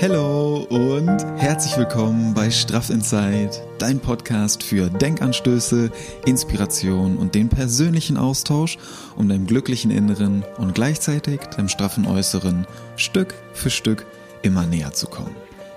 [0.00, 5.90] Hallo und herzlich willkommen bei Straff Inside, dein Podcast für Denkanstöße,
[6.26, 8.76] Inspiration und den persönlichen Austausch,
[9.16, 14.04] um deinem glücklichen Inneren und gleichzeitig deinem straffen Äußeren Stück für Stück
[14.42, 15.34] immer näher zu kommen.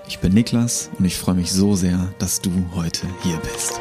[0.08, 3.80] Ich bin Niklas und ich freue mich so sehr, dass du heute hier bist.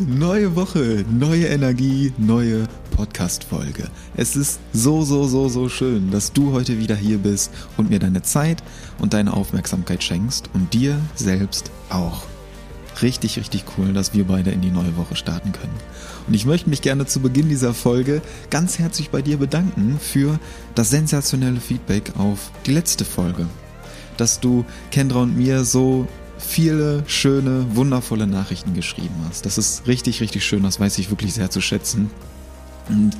[0.00, 3.88] Neue Woche, neue Energie, neue Podcast-Folge.
[4.16, 8.00] Es ist so, so, so, so schön, dass du heute wieder hier bist und mir
[8.00, 8.62] deine Zeit
[8.98, 12.24] und deine Aufmerksamkeit schenkst und dir selbst auch.
[13.02, 15.74] Richtig, richtig cool, dass wir beide in die neue Woche starten können.
[16.26, 20.40] Und ich möchte mich gerne zu Beginn dieser Folge ganz herzlich bei dir bedanken für
[20.74, 23.46] das sensationelle Feedback auf die letzte Folge.
[24.16, 26.08] Dass du Kendra und mir so
[26.44, 29.46] viele schöne, wundervolle Nachrichten geschrieben hast.
[29.46, 30.62] Das ist richtig, richtig schön.
[30.62, 32.10] Das weiß ich wirklich sehr zu schätzen.
[32.88, 33.16] Und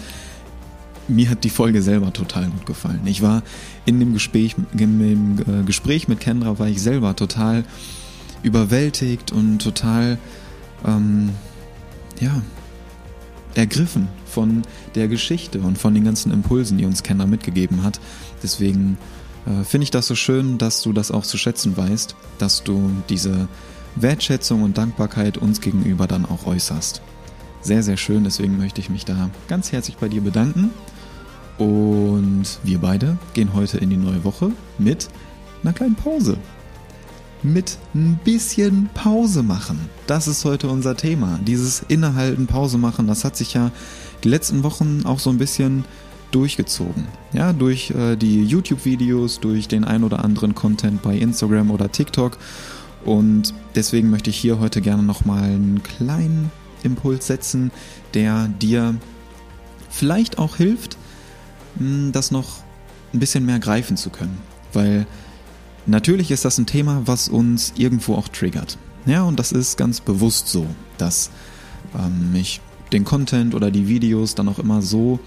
[1.09, 3.03] mir hat die Folge selber total gut gefallen.
[3.07, 3.43] Ich war
[3.85, 7.65] in dem Gespräch, in dem äh, Gespräch mit Kendra war ich selber total
[8.43, 10.19] überwältigt und total,
[10.87, 11.31] ähm,
[12.21, 12.43] ja,
[13.55, 14.63] ergriffen von
[14.95, 18.01] der Geschichte und von den ganzen Impulsen, die uns Kendra mitgegeben hat.
[18.43, 18.99] Deswegen
[19.47, 22.91] äh, finde ich das so schön, dass du das auch zu schätzen weißt, dass du
[23.09, 23.49] diese
[23.97, 27.03] Wertschätzung und Dankbarkeit uns gegenüber dann auch äußerst.
[27.61, 30.71] Sehr, sehr schön, deswegen möchte ich mich da ganz herzlich bei dir bedanken.
[31.57, 35.09] Und wir beide gehen heute in die neue Woche mit
[35.63, 36.37] einer kleinen Pause
[37.45, 39.79] mit ein bisschen Pause machen.
[40.07, 41.39] Das ist heute unser Thema.
[41.47, 43.71] Dieses Innehalten, Pause machen, das hat sich ja
[44.25, 45.85] die letzten Wochen auch so ein bisschen
[46.31, 47.07] durchgezogen.
[47.33, 52.39] Ja, durch äh, die YouTube-Videos, durch den ein oder anderen Content bei Instagram oder TikTok.
[53.05, 56.51] Und deswegen möchte ich hier heute gerne nochmal einen kleinen
[56.83, 57.71] Impuls setzen,
[58.15, 58.95] der dir
[59.91, 60.97] vielleicht auch hilft,
[61.77, 62.61] das noch
[63.13, 64.39] ein bisschen mehr greifen zu können.
[64.73, 65.07] Weil
[65.87, 68.79] Natürlich ist das ein Thema, was uns irgendwo auch triggert.
[69.07, 70.67] Ja, und das ist ganz bewusst so,
[70.97, 71.31] dass
[71.95, 72.61] ähm, ich
[72.93, 75.21] den Content oder die Videos dann auch immer so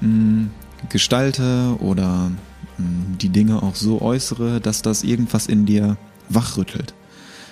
[0.00, 0.48] mh,
[0.88, 2.30] gestalte oder
[2.78, 5.96] mh, die Dinge auch so äußere, dass das irgendwas in dir
[6.28, 6.94] wachrüttelt.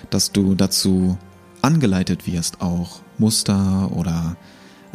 [0.09, 1.17] Dass du dazu
[1.61, 4.35] angeleitet wirst, auch Muster oder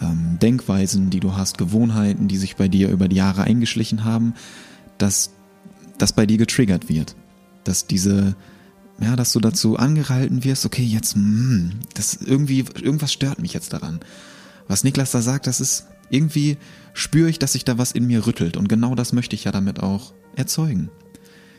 [0.00, 4.34] ähm, Denkweisen, die du hast, Gewohnheiten, die sich bei dir über die Jahre eingeschlichen haben,
[4.98, 5.31] dass
[5.97, 7.16] das bei dir getriggert wird
[7.69, 8.34] dass diese,
[9.00, 13.72] ja, dass du dazu angehalten wirst, okay, jetzt, hm, das irgendwie, irgendwas stört mich jetzt
[13.72, 14.00] daran.
[14.66, 16.56] Was Niklas da sagt, das ist, irgendwie
[16.94, 19.52] spüre ich, dass sich da was in mir rüttelt und genau das möchte ich ja
[19.52, 20.91] damit auch erzeugen.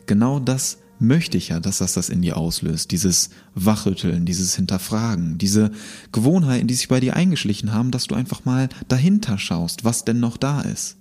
[0.06, 5.38] Genau das möchte ich ja, dass das das in dir auslöst, dieses Wachrütteln, dieses Hinterfragen,
[5.38, 5.70] diese
[6.12, 10.20] Gewohnheiten, die sich bei dir eingeschlichen haben, dass du einfach mal dahinter schaust, was denn
[10.20, 10.96] noch da ist.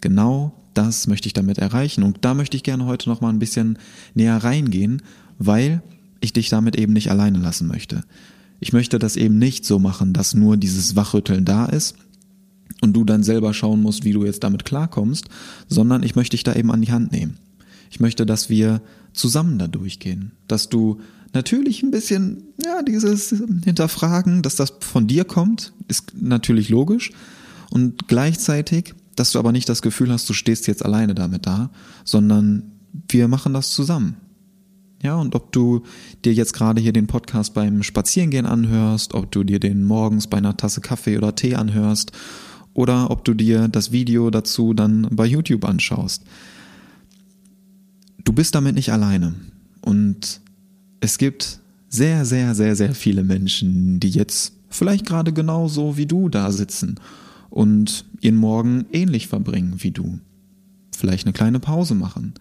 [0.00, 2.02] Genau das möchte ich damit erreichen.
[2.02, 3.78] Und da möchte ich gerne heute noch mal ein bisschen
[4.14, 5.02] näher reingehen,
[5.38, 5.82] weil
[6.20, 8.04] ich dich damit eben nicht alleine lassen möchte.
[8.60, 11.96] Ich möchte das eben nicht so machen, dass nur dieses Wachrütteln da ist
[12.80, 15.26] und du dann selber schauen musst, wie du jetzt damit klarkommst,
[15.68, 17.38] sondern ich möchte dich da eben an die Hand nehmen.
[17.90, 18.80] Ich möchte, dass wir
[19.12, 21.00] zusammen da durchgehen, dass du
[21.34, 23.28] natürlich ein bisschen, ja, dieses
[23.64, 27.12] Hinterfragen, dass das von dir kommt, ist natürlich logisch
[27.70, 31.70] und gleichzeitig dass du aber nicht das Gefühl hast, du stehst jetzt alleine damit da,
[32.04, 32.72] sondern
[33.08, 34.16] wir machen das zusammen.
[35.02, 35.82] Ja, und ob du
[36.24, 40.38] dir jetzt gerade hier den Podcast beim Spazierengehen anhörst, ob du dir den morgens bei
[40.38, 42.12] einer Tasse Kaffee oder Tee anhörst
[42.74, 46.24] oder ob du dir das Video dazu dann bei YouTube anschaust.
[48.24, 49.34] Du bist damit nicht alleine.
[49.80, 50.40] Und
[51.00, 56.28] es gibt sehr, sehr, sehr, sehr viele Menschen, die jetzt vielleicht gerade genauso wie du
[56.28, 56.98] da sitzen
[57.50, 60.18] und ihren Morgen ähnlich verbringen wie du.
[60.96, 62.32] Vielleicht eine kleine Pause machen,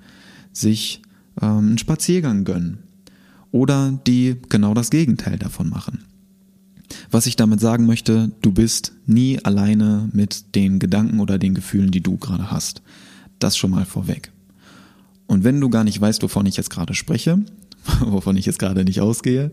[0.53, 1.01] sich
[1.41, 2.79] ähm, einen Spaziergang gönnen
[3.51, 6.05] oder die genau das Gegenteil davon machen.
[7.09, 11.91] Was ich damit sagen möchte, du bist nie alleine mit den Gedanken oder den Gefühlen,
[11.91, 12.81] die du gerade hast.
[13.39, 14.31] Das schon mal vorweg.
[15.27, 17.39] Und wenn du gar nicht weißt, wovon ich jetzt gerade spreche,
[18.01, 19.51] wovon ich jetzt gerade nicht ausgehe,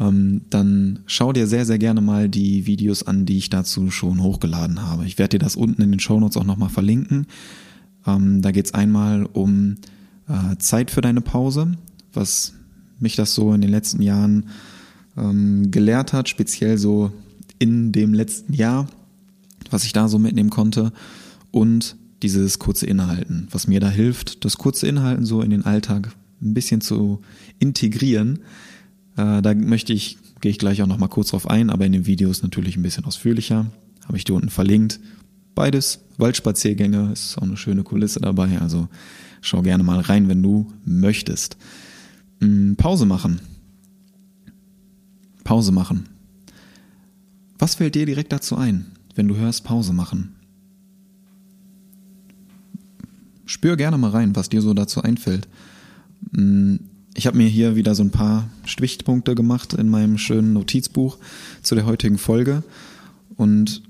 [0.00, 4.22] ähm, dann schau dir sehr, sehr gerne mal die Videos an, die ich dazu schon
[4.22, 5.06] hochgeladen habe.
[5.06, 7.26] Ich werde dir das unten in den Shownotes auch nochmal verlinken.
[8.06, 9.76] Ähm, da geht es einmal um
[10.28, 11.72] äh, Zeit für deine Pause,
[12.12, 12.54] was
[13.00, 14.46] mich das so in den letzten Jahren
[15.18, 17.12] ähm, gelehrt hat, speziell so
[17.58, 18.88] in dem letzten Jahr,
[19.70, 20.92] was ich da so mitnehmen konnte.
[21.50, 26.12] Und dieses kurze Inhalten, was mir da hilft, das kurze Inhalten so in den Alltag
[26.40, 27.20] ein bisschen zu
[27.58, 28.40] integrieren,
[29.16, 32.06] äh, da möchte ich gehe ich gleich auch nochmal kurz drauf ein, aber in den
[32.06, 33.66] Videos natürlich ein bisschen ausführlicher.
[34.06, 35.00] Habe ich dir unten verlinkt.
[35.54, 38.88] Beides Waldspaziergänge, ist auch eine schöne Kulisse dabei, also
[39.40, 41.56] schau gerne mal rein, wenn du möchtest.
[42.40, 43.40] Hm, Pause machen.
[45.48, 46.04] Pause machen.
[47.58, 48.84] Was fällt dir direkt dazu ein,
[49.14, 50.34] wenn du hörst Pause machen?
[53.46, 55.48] Spür gerne mal rein, was dir so dazu einfällt.
[56.34, 56.80] Hm,
[57.14, 61.16] ich habe mir hier wieder so ein paar Stichpunkte gemacht in meinem schönen Notizbuch
[61.62, 62.62] zu der heutigen Folge.
[63.36, 63.82] Und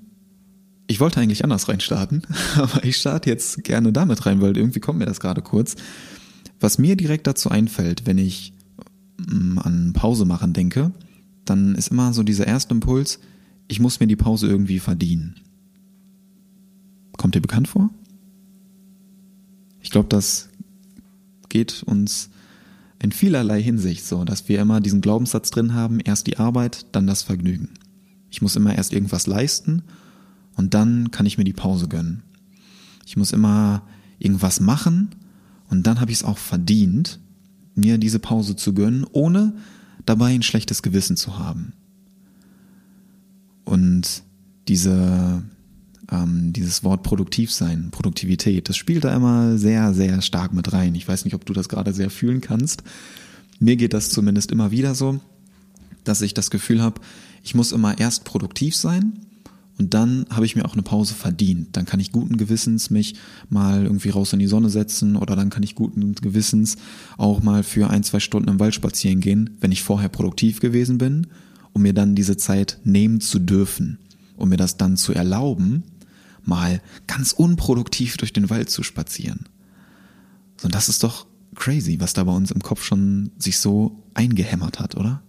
[0.86, 2.22] ich wollte eigentlich anders reinstarten,
[2.54, 5.74] aber ich starte jetzt gerne damit rein, weil irgendwie kommt mir das gerade kurz.
[6.60, 8.52] Was mir direkt dazu einfällt, wenn ich
[9.28, 10.92] mm, an Pause machen denke,
[11.50, 13.18] dann ist immer so dieser erste Impuls,
[13.68, 15.36] ich muss mir die Pause irgendwie verdienen.
[17.16, 17.90] Kommt dir bekannt vor?
[19.80, 20.48] Ich glaube, das
[21.48, 22.30] geht uns
[23.00, 27.06] in vielerlei Hinsicht so, dass wir immer diesen Glaubenssatz drin haben, erst die Arbeit, dann
[27.06, 27.70] das Vergnügen.
[28.30, 29.82] Ich muss immer erst irgendwas leisten
[30.56, 32.22] und dann kann ich mir die Pause gönnen.
[33.06, 33.82] Ich muss immer
[34.18, 35.10] irgendwas machen
[35.70, 37.20] und dann habe ich es auch verdient,
[37.74, 39.54] mir diese Pause zu gönnen, ohne
[40.08, 41.72] dabei ein schlechtes Gewissen zu haben.
[43.64, 44.22] Und
[44.66, 45.42] diese,
[46.10, 50.94] ähm, dieses Wort produktiv sein, Produktivität, das spielt da immer sehr, sehr stark mit rein.
[50.94, 52.82] Ich weiß nicht, ob du das gerade sehr fühlen kannst.
[53.60, 55.20] Mir geht das zumindest immer wieder so,
[56.04, 57.00] dass ich das Gefühl habe,
[57.42, 59.27] ich muss immer erst produktiv sein
[59.78, 61.76] und dann habe ich mir auch eine Pause verdient.
[61.76, 63.14] Dann kann ich guten Gewissens mich
[63.48, 66.76] mal irgendwie raus in die Sonne setzen oder dann kann ich guten Gewissens
[67.16, 70.98] auch mal für ein, zwei Stunden im Wald spazieren gehen, wenn ich vorher produktiv gewesen
[70.98, 71.28] bin,
[71.72, 73.98] um mir dann diese Zeit nehmen zu dürfen,
[74.36, 75.84] um mir das dann zu erlauben,
[76.42, 79.48] mal ganz unproduktiv durch den Wald zu spazieren.
[80.64, 84.80] Und das ist doch crazy, was da bei uns im Kopf schon sich so eingehämmert
[84.80, 85.22] hat, oder?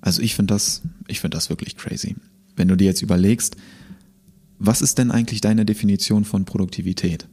[0.00, 2.16] Also ich finde das, ich finde das wirklich crazy.
[2.58, 3.56] Wenn du dir jetzt überlegst,
[4.58, 7.28] was ist denn eigentlich deine Definition von Produktivität?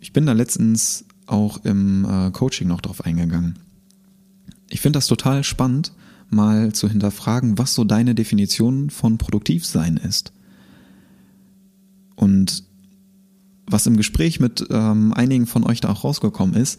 [0.00, 3.58] Ich bin da letztens auch im äh, Coaching noch drauf eingegangen.
[4.70, 5.92] Ich finde das total spannend,
[6.30, 10.32] mal zu hinterfragen, was so deine Definition von Produktivsein ist.
[12.16, 12.64] Und
[13.66, 16.78] was im Gespräch mit ähm, einigen von euch da auch rausgekommen ist,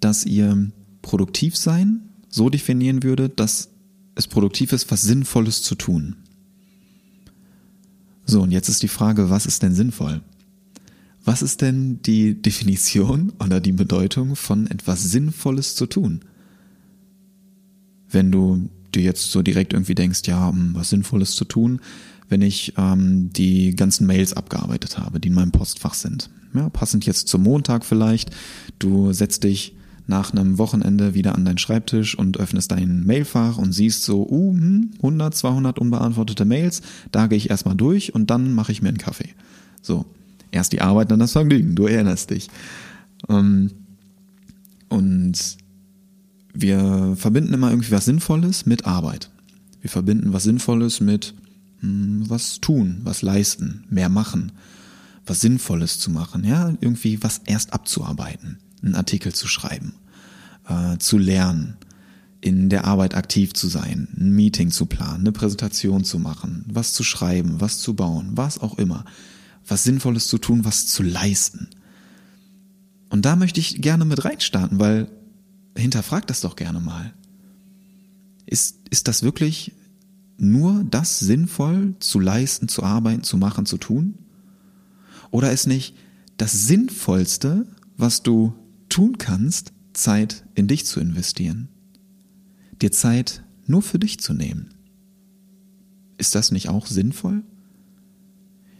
[0.00, 0.70] dass ihr
[1.02, 3.70] Produktivsein so definieren würdet, dass
[4.16, 6.16] es produktiv ist, was Sinnvolles zu tun.
[8.24, 10.20] So, und jetzt ist die Frage, was ist denn sinnvoll?
[11.24, 16.22] Was ist denn die Definition oder die Bedeutung von etwas Sinnvolles zu tun?
[18.10, 21.80] Wenn du dir jetzt so direkt irgendwie denkst, ja, was Sinnvolles zu tun,
[22.28, 26.30] wenn ich ähm, die ganzen Mails abgearbeitet habe, die in meinem Postfach sind.
[26.54, 28.30] Ja, passend jetzt zum Montag vielleicht.
[28.78, 29.75] Du setzt dich
[30.06, 34.54] nach einem Wochenende wieder an deinen Schreibtisch und öffnest dein Mailfach und siehst so, uh,
[34.98, 38.98] 100, 200 unbeantwortete Mails, da gehe ich erstmal durch und dann mache ich mir einen
[38.98, 39.30] Kaffee.
[39.82, 40.06] So,
[40.52, 42.48] erst die Arbeit, dann das Vergnügen, du erinnerst dich.
[43.28, 43.70] Ähm,
[44.88, 45.56] und
[46.54, 49.30] wir verbinden immer irgendwie was Sinnvolles mit Arbeit.
[49.80, 51.34] Wir verbinden was Sinnvolles mit
[51.80, 54.52] hm, was tun, was leisten, mehr machen,
[55.26, 59.94] was Sinnvolles zu machen, ja, irgendwie was erst abzuarbeiten einen Artikel zu schreiben,
[60.68, 61.76] äh, zu lernen,
[62.40, 66.92] in der Arbeit aktiv zu sein, ein Meeting zu planen, eine Präsentation zu machen, was
[66.92, 69.04] zu schreiben, was zu bauen, was auch immer,
[69.66, 71.68] was Sinnvolles zu tun, was zu leisten.
[73.08, 75.10] Und da möchte ich gerne mit reinstarten, weil
[75.76, 77.12] hinterfragt das doch gerne mal.
[78.46, 79.72] Ist, ist das wirklich
[80.38, 84.18] nur das sinnvoll zu leisten, zu arbeiten, zu machen, zu tun?
[85.30, 85.96] Oder ist nicht
[86.36, 87.66] das Sinnvollste,
[87.96, 88.54] was du
[88.96, 91.68] tun kannst, Zeit in dich zu investieren.
[92.80, 94.72] Dir Zeit nur für dich zu nehmen.
[96.16, 97.42] Ist das nicht auch sinnvoll?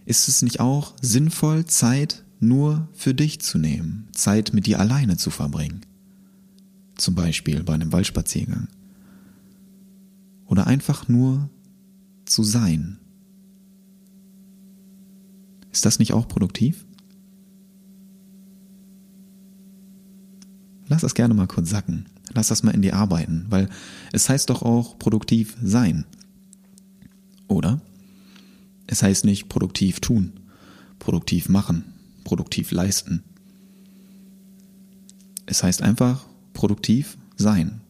[0.07, 5.19] Ist es nicht auch sinnvoll, Zeit nur für dich zu nehmen, Zeit mit dir alleine
[5.19, 5.83] zu verbringen?
[6.95, 8.69] Zum Beispiel bei einem Waldspaziergang.
[10.47, 11.51] Oder einfach nur
[12.25, 12.97] zu sein.
[15.73, 16.86] Ist das nicht auch produktiv?
[20.89, 22.07] Lass das gerne mal kurz sacken.
[22.33, 23.69] Lass das mal in dir arbeiten, weil
[24.13, 26.05] es heißt doch auch produktiv sein.
[27.49, 27.81] Oder?
[28.87, 30.33] Es heißt nicht produktiv tun,
[30.99, 31.85] produktiv machen,
[32.25, 33.23] produktiv leisten.
[35.47, 37.81] Es heißt einfach produktiv sein.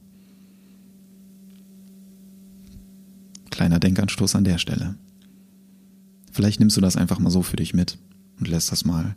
[3.50, 4.96] Kleiner Denkanstoß an der Stelle.
[6.30, 7.98] Vielleicht nimmst du das einfach mal so für dich mit
[8.38, 9.14] und lässt das mal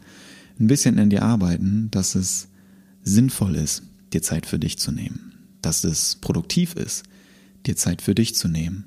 [0.59, 2.47] ein bisschen in dir arbeiten, dass es
[3.09, 7.03] sinnvoll ist, dir Zeit für dich zu nehmen, dass es produktiv ist,
[7.65, 8.85] dir Zeit für dich zu nehmen,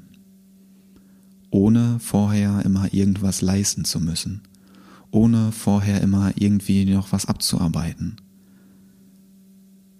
[1.50, 4.42] ohne vorher immer irgendwas leisten zu müssen,
[5.10, 8.16] ohne vorher immer irgendwie noch was abzuarbeiten.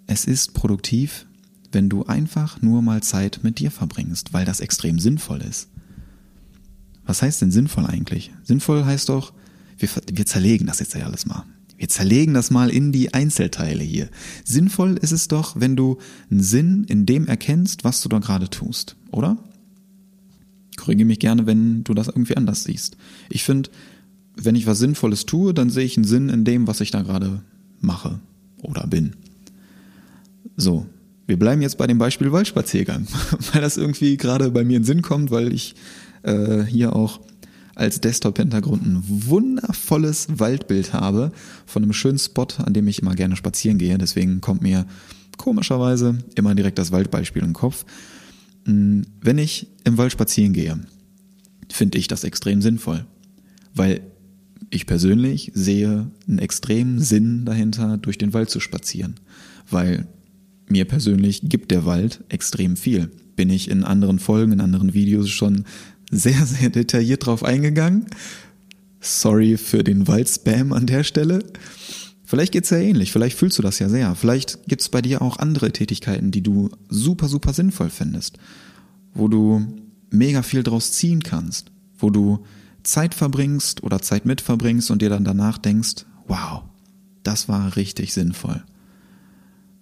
[0.07, 1.27] Es ist produktiv,
[1.71, 5.69] wenn du einfach nur mal Zeit mit dir verbringst, weil das extrem sinnvoll ist.
[7.05, 8.33] Was heißt denn sinnvoll eigentlich?
[8.45, 9.33] Sinnvoll heißt doch,
[9.79, 11.45] wir, wir zerlegen das jetzt ja alles mal.
[11.83, 14.09] Wir zerlegen das mal in die Einzelteile hier.
[14.45, 15.99] Sinnvoll ist es doch, wenn du
[16.31, 19.37] einen Sinn in dem erkennst, was du da gerade tust, oder?
[20.77, 22.97] Korrigiere mich gerne, wenn du das irgendwie anders siehst.
[23.31, 23.69] Ich finde,
[24.37, 27.03] wenn ich was Sinnvolles tue, dann sehe ich einen Sinn in dem, was ich da
[27.03, 27.43] gerade
[27.81, 28.21] mache
[28.63, 29.17] oder bin.
[30.57, 30.87] So,
[31.27, 33.09] wir bleiben jetzt bei dem Beispiel Waldspaziergang,
[33.53, 35.75] weil das irgendwie gerade bei mir in Sinn kommt, weil ich
[36.23, 37.19] äh, hier auch
[37.75, 41.33] als Desktop-Hintergrund ein wundervolles Waldbild habe
[41.67, 43.97] von einem schönen Spot, an dem ich immer gerne spazieren gehe.
[43.99, 44.87] Deswegen kommt mir
[45.39, 47.85] komischerweise immer direkt das Waldbeispiel den Kopf.
[48.65, 50.79] Hm, wenn ich im Wald spazieren gehe,
[51.71, 53.07] finde ich das extrem sinnvoll,
[53.75, 54.03] weil
[54.71, 59.17] ich persönlich sehe einen extremen Sinn dahinter, durch den Wald zu spazieren,
[59.71, 60.07] weil
[60.69, 63.11] mir persönlich gibt der Wald extrem viel.
[63.37, 65.65] Bin ich in anderen Folgen, in anderen Videos schon
[66.13, 68.07] sehr, sehr detailliert drauf eingegangen.
[69.01, 71.43] Sorry für den Waldspam an der Stelle.
[72.25, 74.15] Vielleicht geht's ja ähnlich, vielleicht fühlst du das ja sehr.
[74.15, 78.39] Vielleicht gibt's bei dir auch andere Tätigkeiten, die du super, super sinnvoll findest,
[79.13, 79.67] wo du
[80.11, 82.45] mega viel draus ziehen kannst, wo du
[82.85, 86.63] Zeit verbringst oder Zeit mit verbringst und dir dann danach denkst, wow,
[87.23, 88.63] das war richtig sinnvoll.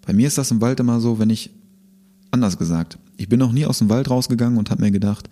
[0.06, 1.50] Bei mir ist das im Wald immer so, wenn ich,
[2.30, 5.28] anders gesagt, ich bin noch nie aus dem Wald rausgegangen und habe mir gedacht,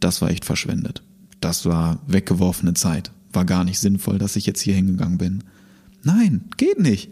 [0.00, 1.02] das war echt verschwendet.
[1.40, 3.10] Das war weggeworfene Zeit.
[3.32, 5.44] War gar nicht sinnvoll, dass ich jetzt hier hingegangen bin.
[6.02, 7.10] Nein, geht nicht.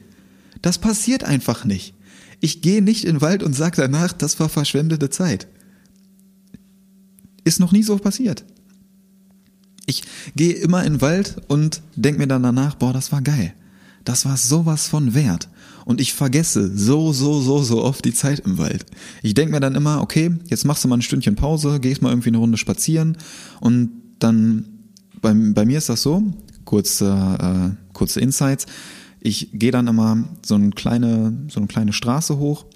[0.63, 1.95] Das passiert einfach nicht.
[2.41, 5.47] Ich gehe nicht in den Wald und sage danach, das war verschwendete Zeit.
[7.45, 8.45] Ist noch nie so passiert.
[9.87, 10.03] Ich
[10.35, 13.53] gehe immer in den Wald und denke mir dann danach, boah, das war geil.
[14.05, 15.49] Das war sowas von wert.
[15.85, 18.87] Und ich vergesse so, so, so, so oft die Zeit im Wald.
[19.23, 22.11] Ich denke mir dann immer, okay, jetzt machst du mal ein Stündchen Pause, gehst mal
[22.11, 23.19] irgendwie eine Runde spazieren
[23.61, 24.65] und dann,
[25.21, 26.23] bei, bei mir ist das so,
[26.65, 28.67] kurze, äh, kurze Insights,
[29.21, 32.67] ich gehe dann immer so eine kleine, so eine kleine Straße hoch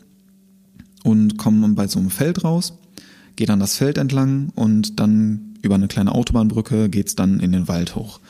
[1.05, 2.79] und komme bei so einem Feld raus,
[3.37, 7.69] gehe dann das Feld entlang und dann über eine kleine Autobahnbrücke geht's dann in den
[7.69, 8.21] Wald hoch.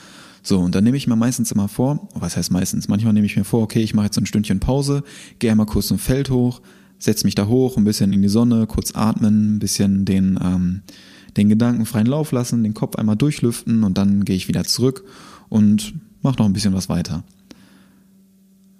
[0.42, 3.37] So, und dann nehme ich mir meistens immer vor, was heißt meistens, manchmal nehme ich
[3.37, 5.02] mir vor, okay, ich mache jetzt ein Stündchen Pause,
[5.38, 6.61] gehe einmal kurz zum Feld hoch,
[6.99, 10.83] setze mich da hoch, ein bisschen in die Sonne, kurz atmen, ein bisschen den, ähm,
[11.37, 15.04] den Gedanken freien Lauf lassen, den Kopf einmal durchlüften und dann gehe ich wieder zurück
[15.49, 17.25] und mache noch ein bisschen was weiter.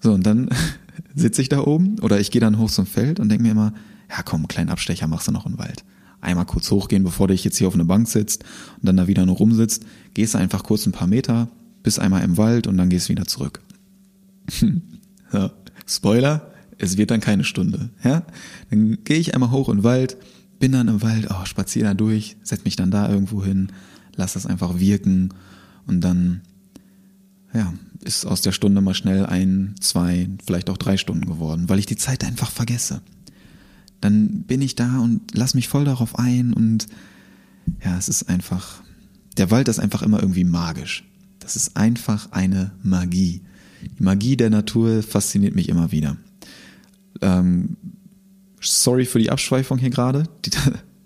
[0.00, 0.48] So, und dann
[1.14, 3.74] sitze ich da oben oder ich gehe dann hoch zum Feld und denke mir immer,
[4.08, 5.84] ja komm, einen kleinen Abstecher machst du noch im Wald
[6.20, 8.44] einmal kurz hochgehen, bevor du dich jetzt hier auf eine Bank sitzt
[8.76, 9.84] und dann da wieder nur rumsitzt,
[10.14, 11.48] gehst du einfach kurz ein paar Meter,
[11.82, 13.60] bist einmal im Wald und dann gehst du wieder zurück.
[15.32, 15.52] ja,
[15.87, 17.90] Spoiler, es wird dann keine Stunde.
[18.02, 18.25] Ja?
[18.70, 20.16] Dann gehe ich einmal hoch in den Wald,
[20.58, 23.68] bin dann im Wald, oh, spaziere da durch, setz mich dann da irgendwo hin,
[24.16, 25.30] lass das einfach wirken
[25.87, 26.42] und dann
[27.54, 27.72] ja,
[28.04, 31.87] ist aus der Stunde mal schnell ein, zwei, vielleicht auch drei Stunden geworden, weil ich
[31.87, 33.00] die Zeit einfach vergesse
[34.00, 36.87] dann bin ich da und lass mich voll darauf ein und
[37.85, 38.83] ja, es ist einfach,
[39.37, 41.05] der Wald ist einfach immer irgendwie magisch.
[41.38, 43.43] Das ist einfach eine Magie.
[43.99, 46.17] Die Magie der Natur fasziniert mich immer wieder.
[47.21, 47.76] Ähm,
[48.61, 50.50] sorry für die Abschweifung hier gerade, die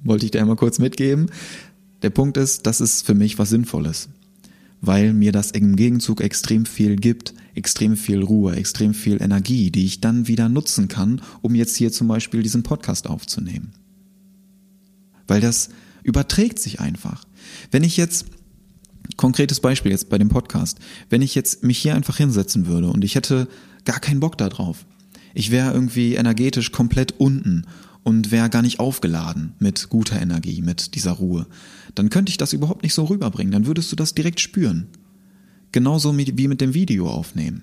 [0.04, 1.26] wollte ich dir einmal kurz mitgeben.
[2.02, 4.08] Der Punkt ist, das ist für mich was Sinnvolles
[4.82, 9.86] weil mir das im Gegenzug extrem viel gibt, extrem viel Ruhe, extrem viel Energie, die
[9.86, 13.72] ich dann wieder nutzen kann, um jetzt hier zum Beispiel diesen Podcast aufzunehmen.
[15.28, 15.70] Weil das
[16.02, 17.24] überträgt sich einfach.
[17.70, 18.26] Wenn ich jetzt,
[19.16, 23.04] konkretes Beispiel jetzt bei dem Podcast, wenn ich jetzt mich hier einfach hinsetzen würde und
[23.04, 23.48] ich hätte
[23.84, 24.84] gar keinen Bock darauf,
[25.32, 27.66] ich wäre irgendwie energetisch komplett unten
[28.02, 31.46] und wäre gar nicht aufgeladen mit guter Energie, mit dieser Ruhe,
[31.94, 33.52] dann könnte ich das überhaupt nicht so rüberbringen.
[33.52, 34.88] Dann würdest du das direkt spüren.
[35.72, 37.62] Genauso wie mit dem Video aufnehmen.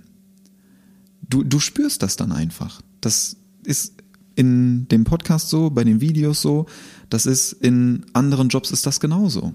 [1.27, 2.81] Du, du spürst das dann einfach.
[3.01, 3.93] Das ist
[4.35, 6.65] in dem Podcast so, bei den Videos so,
[7.09, 9.53] das ist in anderen Jobs ist das genauso.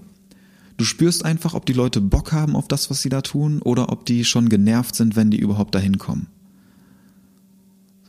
[0.77, 3.91] Du spürst einfach, ob die Leute Bock haben auf das, was sie da tun, oder
[3.91, 6.27] ob die schon genervt sind, wenn die überhaupt dahin kommen.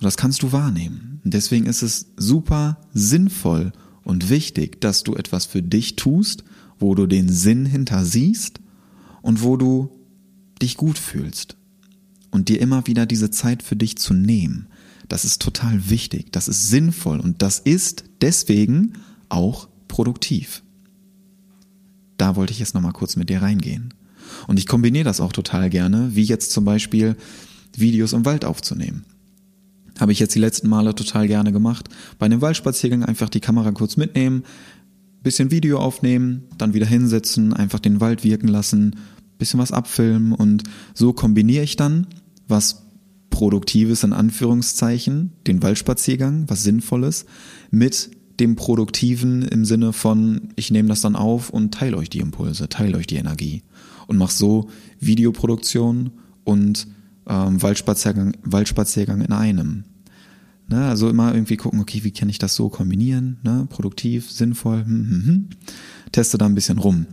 [0.00, 1.20] Das kannst du wahrnehmen.
[1.24, 3.72] Deswegen ist es super sinnvoll
[4.04, 6.44] und wichtig, dass du etwas für dich tust,
[6.78, 8.60] wo du den Sinn hinter siehst
[9.22, 9.90] und wo du
[10.60, 11.56] dich gut fühlst.
[12.30, 14.68] Und dir immer wieder diese Zeit für dich zu nehmen.
[15.08, 16.32] Das ist total wichtig.
[16.32, 17.20] Das ist sinnvoll.
[17.20, 18.94] Und das ist deswegen
[19.28, 20.62] auch produktiv.
[22.18, 23.94] Da wollte ich jetzt nochmal kurz mit dir reingehen.
[24.46, 27.16] Und ich kombiniere das auch total gerne, wie jetzt zum Beispiel
[27.76, 29.04] Videos im Wald aufzunehmen.
[29.98, 31.88] Habe ich jetzt die letzten Male total gerne gemacht.
[32.18, 34.44] Bei einem Waldspaziergang einfach die Kamera kurz mitnehmen,
[35.22, 38.96] bisschen Video aufnehmen, dann wieder hinsetzen, einfach den Wald wirken lassen,
[39.38, 40.62] bisschen was abfilmen und
[40.94, 42.06] so kombiniere ich dann
[42.48, 42.86] was
[43.30, 47.26] Produktives in Anführungszeichen, den Waldspaziergang, was Sinnvolles,
[47.70, 52.20] mit dem Produktiven im Sinne von, ich nehme das dann auf und teile euch die
[52.20, 53.62] Impulse, teile euch die Energie
[54.06, 54.68] und mach so
[55.00, 56.12] Videoproduktion
[56.44, 56.86] und
[57.28, 59.84] ähm, Waldspaziergang, Waldspaziergang in einem.
[60.68, 63.38] Ne, also immer irgendwie gucken, okay, wie kann ich das so kombinieren?
[63.44, 64.84] Ne, produktiv, sinnvoll.
[64.84, 65.48] Hm, hm, hm.
[66.10, 67.06] Teste da ein bisschen rum.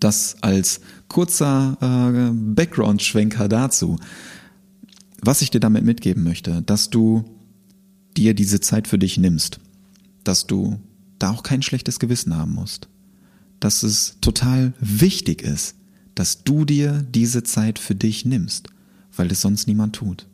[0.00, 3.98] Das als kurzer äh, Background-Schwenker dazu.
[5.22, 7.24] Was ich dir damit mitgeben möchte, dass du
[8.16, 9.60] dir diese Zeit für dich nimmst,
[10.24, 10.80] dass du
[11.18, 12.88] da auch kein schlechtes Gewissen haben musst,
[13.60, 15.76] dass es total wichtig ist,
[16.14, 18.68] dass du dir diese Zeit für dich nimmst,
[19.14, 20.26] weil es sonst niemand tut.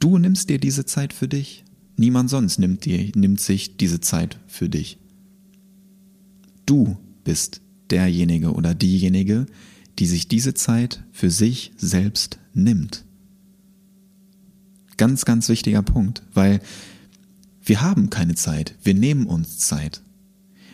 [0.00, 1.64] Du nimmst dir diese Zeit für dich.
[1.96, 4.98] Niemand sonst nimmt, dir, nimmt sich diese Zeit für dich.
[6.64, 9.46] Du bist derjenige oder diejenige,
[9.98, 13.04] die sich diese Zeit für sich selbst nimmt.
[14.96, 16.60] Ganz, ganz wichtiger Punkt, weil
[17.62, 20.02] wir haben keine Zeit, wir nehmen uns Zeit.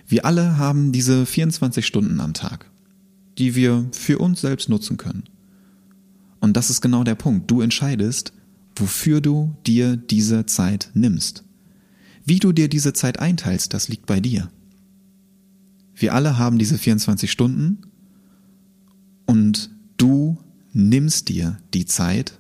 [0.06, 2.70] Wir alle haben diese 24 Stunden am Tag,
[3.38, 5.24] die wir für uns selbst nutzen können.
[6.38, 7.50] Und das ist genau der Punkt.
[7.50, 8.32] Du entscheidest,
[8.80, 11.44] wofür du dir diese Zeit nimmst.
[12.24, 14.50] Wie du dir diese Zeit einteilst, das liegt bei dir.
[15.94, 17.82] Wir alle haben diese 24 Stunden
[19.26, 20.38] und du
[20.72, 22.38] nimmst dir die Zeit,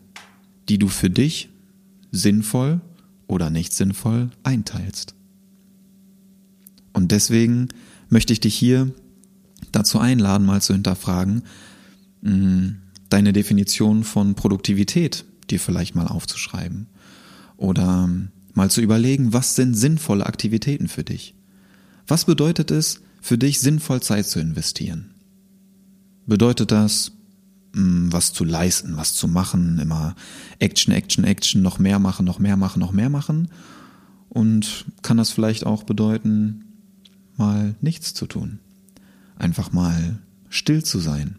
[0.68, 1.48] die du für dich
[2.12, 2.80] sinnvoll
[3.26, 5.14] oder nicht sinnvoll einteilst.
[6.92, 7.68] Und deswegen
[8.08, 8.92] möchte ich dich hier
[9.72, 11.42] dazu einladen, mal zu hinterfragen,
[12.22, 12.68] mm,
[13.08, 16.86] deine Definition von Produktivität dir vielleicht mal aufzuschreiben
[17.56, 18.08] oder
[18.54, 21.34] mal zu überlegen, was sind sinnvolle Aktivitäten für dich?
[22.06, 25.14] Was bedeutet es, für dich sinnvoll Zeit zu investieren?
[26.26, 27.12] Bedeutet das,
[27.74, 30.14] hm, was zu leisten, was zu machen, immer
[30.58, 33.48] Action, Action, Action, noch mehr machen, noch mehr machen, noch mehr machen?
[34.28, 36.64] Und kann das vielleicht auch bedeuten,
[37.36, 38.58] mal nichts zu tun?
[39.36, 41.36] Einfach mal still zu sein,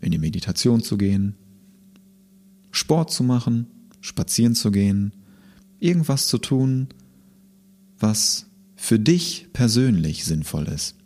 [0.00, 1.36] in die Meditation zu gehen,
[2.72, 3.68] Sport zu machen,
[4.00, 5.12] spazieren zu gehen,
[5.78, 6.88] irgendwas zu tun,
[8.00, 10.96] was für dich persönlich sinnvoll ist,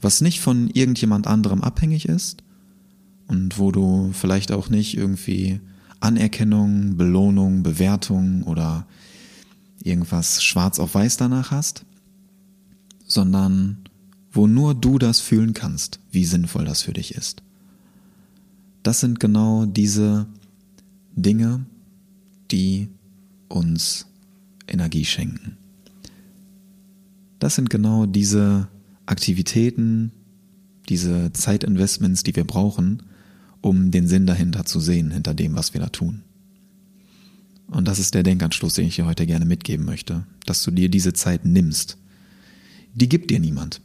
[0.00, 2.42] was nicht von irgendjemand anderem abhängig ist
[3.26, 5.60] und wo du vielleicht auch nicht irgendwie
[6.00, 8.86] Anerkennung, Belohnung, Bewertung oder
[9.82, 11.84] irgendwas schwarz auf weiß danach hast,
[13.06, 13.78] sondern
[14.30, 17.42] wo nur du das fühlen kannst, wie sinnvoll das für dich ist.
[18.82, 20.26] Das sind genau diese
[21.22, 21.66] Dinge,
[22.50, 22.88] die
[23.48, 24.06] uns
[24.66, 25.56] Energie schenken.
[27.38, 28.68] Das sind genau diese
[29.06, 30.12] Aktivitäten,
[30.88, 33.02] diese Zeitinvestments, die wir brauchen,
[33.60, 36.22] um den Sinn dahinter zu sehen, hinter dem, was wir da tun.
[37.66, 40.88] Und das ist der Denkanstoß, den ich dir heute gerne mitgeben möchte, dass du dir
[40.88, 41.98] diese Zeit nimmst.
[42.94, 43.80] Die gibt dir niemand.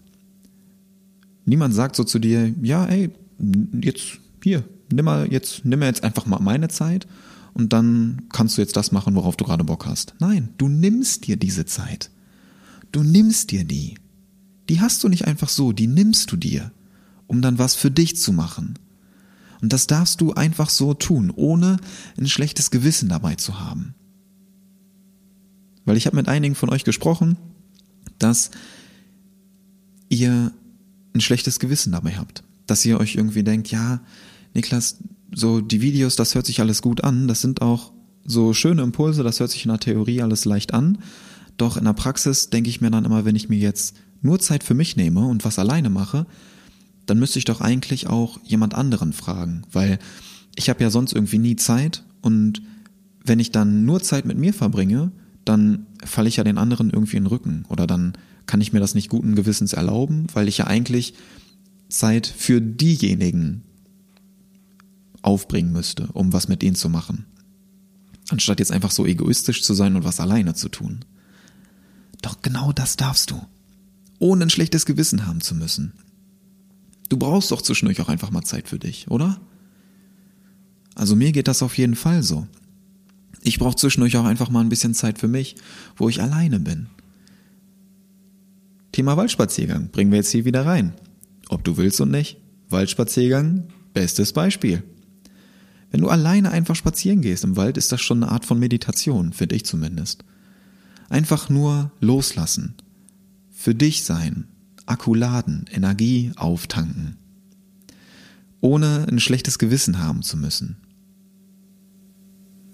[1.46, 3.10] Niemand sagt so zu dir, ja, ey,
[3.82, 4.64] jetzt hier,
[4.96, 7.08] nimm mal jetzt, nimm mal jetzt einfach mal meine Zeit
[7.54, 10.16] und dann kannst du jetzt das machen, worauf du gerade Bock hast.
[10.20, 12.10] Nein, du nimmst dir diese Zeit.
[12.92, 13.96] Du nimmst dir die.
[14.70, 16.72] Die hast du nicht einfach so, die nimmst du dir,
[17.28, 18.80] um dann was für dich zu machen.
[19.62, 21.78] Und das darfst du einfach so tun, ohne
[22.18, 23.96] ein schlechtes Gewissen dabei zu haben.
[25.86, 27.38] Weil ich habe mit einigen von euch gesprochen,
[28.20, 28.52] dass
[30.10, 30.52] ihr
[31.14, 32.44] ein schlechtes Gewissen dabei habt.
[32.68, 34.02] Dass ihr euch irgendwie denkt, ja,
[34.54, 34.98] Niklas,
[35.34, 37.92] so die Videos, das hört sich alles gut an, das sind auch
[38.26, 41.00] so schöne Impulse, das hört sich in der Theorie alles leicht an.
[41.58, 44.64] Doch in der Praxis denke ich mir dann immer, wenn ich mir jetzt nur Zeit
[44.64, 46.26] für mich nehme und was alleine mache,
[47.06, 50.00] dann müsste ich doch eigentlich auch jemand anderen fragen, weil
[50.56, 52.62] ich habe ja sonst irgendwie nie Zeit und
[53.26, 55.12] wenn ich dann nur Zeit mit mir verbringe,
[55.46, 57.66] dann falle ich ja den anderen irgendwie in den Rücken.
[57.70, 58.14] Oder dann
[58.46, 61.14] kann ich mir das nicht guten Gewissens erlauben, weil ich ja eigentlich
[61.90, 63.64] Zeit für diejenigen
[65.24, 67.26] aufbringen müsste, um was mit denen zu machen.
[68.30, 71.04] Anstatt jetzt einfach so egoistisch zu sein und was alleine zu tun.
[72.22, 73.42] Doch genau das darfst du.
[74.20, 75.94] Ohne ein schlechtes Gewissen haben zu müssen.
[77.10, 79.42] Du brauchst doch zwischendurch auch einfach mal Zeit für dich, oder?
[80.96, 82.48] Also mir geht das auf jeden Fall so.
[83.42, 85.56] Ich brauche zwischendurch auch einfach mal ein bisschen Zeit für mich,
[85.98, 86.88] wo ich alleine bin.
[88.94, 90.94] Thema Waldspaziergang bringen wir jetzt hier wieder rein.
[91.50, 92.38] Ob du willst und nicht.
[92.70, 94.84] Waldspaziergang, bestes Beispiel.
[95.94, 99.32] Wenn du alleine einfach spazieren gehst im Wald, ist das schon eine Art von Meditation,
[99.32, 100.26] finde ich zumindest.
[101.08, 102.74] Einfach nur loslassen.
[103.52, 104.48] Für dich sein.
[104.88, 107.18] Akku laden, Energie auftanken.
[108.60, 110.78] Ohne ein schlechtes Gewissen haben zu müssen.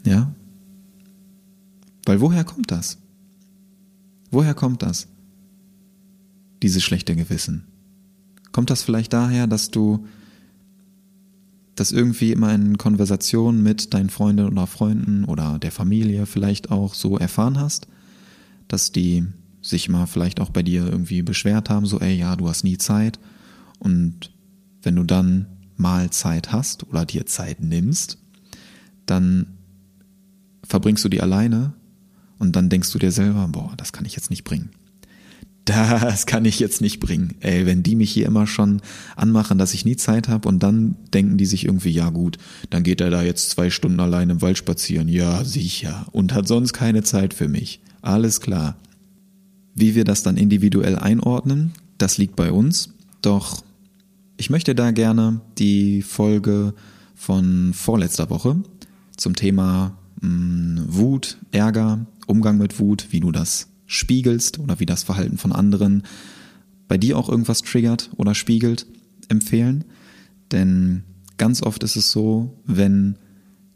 [0.06, 0.34] Ja?
[2.06, 3.00] Weil woher kommt das?
[4.32, 5.10] Woher kommt das?
[6.64, 7.66] Dieses schlechte Gewissen.
[8.54, 10.08] Kommt das vielleicht daher, dass du
[11.80, 16.94] das irgendwie immer in Konversation mit deinen Freundinnen oder Freunden oder der Familie vielleicht auch
[16.94, 17.88] so erfahren hast,
[18.68, 19.26] dass die
[19.62, 22.78] sich mal vielleicht auch bei dir irgendwie beschwert haben, so ey, ja, du hast nie
[22.78, 23.20] Zeit.
[23.80, 24.32] Und
[24.82, 28.18] wenn du dann mal Zeit hast oder dir Zeit nimmst,
[29.06, 29.48] dann
[30.64, 31.74] verbringst du die alleine
[32.38, 34.70] und dann denkst du dir selber, boah, das kann ich jetzt nicht bringen
[35.70, 37.36] das kann ich jetzt nicht bringen.
[37.42, 38.82] Ey, wenn die mich hier immer schon
[39.16, 42.38] anmachen, dass ich nie Zeit habe und dann denken die sich irgendwie, ja gut,
[42.70, 45.08] dann geht er da jetzt zwei Stunden allein im Wald spazieren.
[45.08, 46.08] Ja, sicher.
[46.12, 47.82] Und hat sonst keine Zeit für mich.
[48.02, 48.78] Alles klar.
[49.76, 52.94] Wie wir das dann individuell einordnen, das liegt bei uns.
[53.22, 53.64] Doch
[54.38, 56.74] ich möchte da gerne die Folge
[57.14, 58.58] von vorletzter Woche
[59.18, 64.86] zum Thema mh, mm, Wut, Ärger, Umgang mit Wut, wie du das spiegelst oder wie
[64.86, 66.04] das Verhalten von anderen
[66.88, 68.86] bei dir auch irgendwas triggert oder spiegelt,
[69.30, 69.84] empfehlen.
[70.52, 71.04] Denn
[71.38, 73.18] ganz oft ist es so, wenn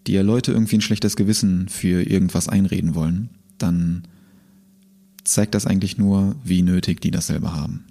[0.06, 4.04] dir Leute irgendwie ein schlechtes Gewissen für irgendwas einreden wollen, dann
[5.24, 7.86] zeigt das eigentlich nur, wie nötig die das selber haben.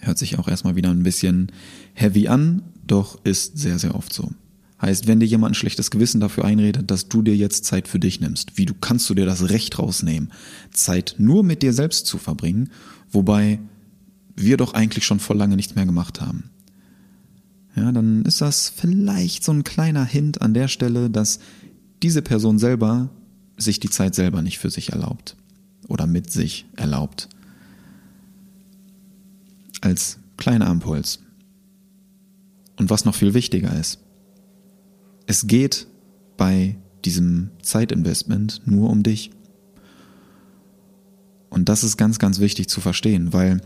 [0.00, 1.50] Hört sich auch erstmal wieder ein bisschen
[1.94, 4.30] heavy an, doch ist sehr, sehr oft so.
[4.80, 7.98] Heißt, wenn dir jemand ein schlechtes Gewissen dafür einredet, dass du dir jetzt Zeit für
[7.98, 10.32] dich nimmst, wie du kannst du dir das Recht rausnehmen,
[10.72, 12.70] Zeit nur mit dir selbst zu verbringen,
[13.10, 13.60] wobei
[14.36, 16.50] wir doch eigentlich schon vor lange nichts mehr gemacht haben.
[17.76, 21.40] Ja, dann ist das vielleicht so ein kleiner Hint an der Stelle, dass
[22.02, 23.10] diese Person selber
[23.58, 25.36] sich die Zeit selber nicht für sich erlaubt
[25.88, 27.28] oder mit sich erlaubt.
[29.82, 31.20] Als kleiner Impuls.
[32.76, 33.98] Und was noch viel wichtiger ist,
[35.30, 35.86] es geht
[36.36, 39.30] bei diesem Zeitinvestment nur um dich.
[41.50, 43.60] Und das ist ganz, ganz wichtig zu verstehen, weil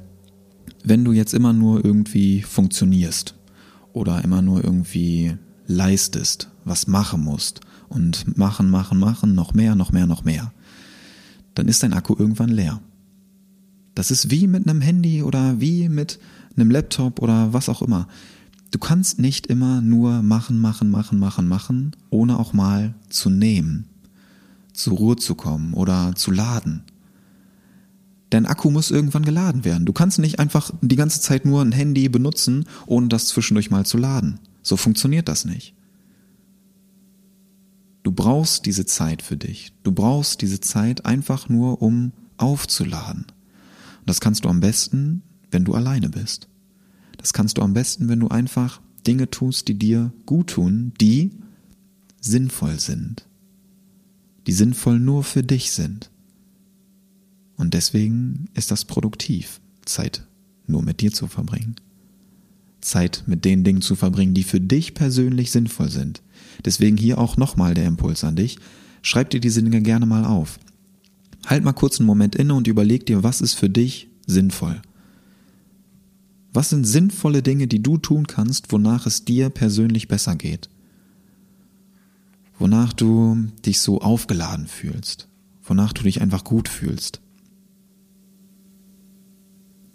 [0.85, 3.35] wenn du jetzt immer nur irgendwie funktionierst
[3.95, 9.91] oder immer nur irgendwie leistest, was machen musst und machen, machen, machen, noch mehr, noch
[9.91, 10.53] mehr, noch mehr,
[11.55, 12.83] dann ist dein Akku irgendwann leer.
[13.95, 16.19] Das ist wie mit einem Handy oder wie mit
[16.59, 18.07] einem Laptop oder was auch immer.
[18.75, 23.85] Du kannst nicht immer nur machen, machen, machen, machen, machen, ohne auch mal zu nehmen,
[24.73, 26.83] zur Ruhe zu kommen oder zu laden.
[28.31, 29.87] Dein Akku muss irgendwann geladen werden.
[29.87, 33.87] Du kannst nicht einfach die ganze Zeit nur ein Handy benutzen, ohne das zwischendurch mal
[33.87, 34.41] zu laden.
[34.65, 35.77] So funktioniert das nicht.
[38.03, 39.73] Du brauchst diese Zeit für dich.
[39.85, 43.23] Du brauchst diese Zeit einfach nur, um aufzuladen.
[43.23, 46.49] Und das kannst du am besten, wenn du alleine bist.
[47.25, 51.31] Das kannst du am besten, wenn du einfach Dinge tust, die dir gut tun, die
[52.21, 53.27] sinnvoll sind.
[54.47, 56.11] Die sinnvoll nur für dich sind.
[57.57, 60.27] Und deswegen ist das produktiv, Zeit
[60.67, 61.77] nur mit dir zu verbringen.
[62.83, 66.21] Zeit mit den Dingen zu verbringen, die für dich persönlich sinnvoll sind.
[66.63, 68.59] Deswegen hier auch nochmal der Impuls an dich.
[69.01, 70.59] Schreib dir diese Dinge gerne mal auf.
[71.47, 74.83] Halt mal kurz einen Moment inne und überleg dir, was ist für dich sinnvoll.
[76.55, 80.71] Was sind sinnvolle Dinge, die du tun kannst, wonach es dir persönlich besser geht?
[82.61, 85.29] Wonach du dich so aufgeladen fühlst?
[85.65, 87.21] Wonach du dich einfach gut fühlst?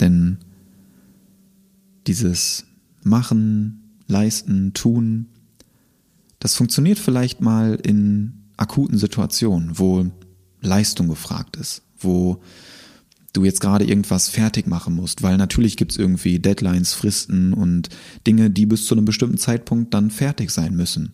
[0.02, 0.38] Denn
[2.08, 2.66] dieses
[3.04, 5.28] Machen, Leisten, Tun,
[6.40, 10.08] das funktioniert vielleicht mal in akuten Situationen, wo
[10.60, 12.42] Leistung gefragt ist, wo
[13.34, 17.90] du jetzt gerade irgendwas fertig machen musst, weil natürlich gibt's irgendwie Deadlines, Fristen und
[18.26, 21.14] Dinge, die bis zu einem bestimmten Zeitpunkt dann fertig sein müssen.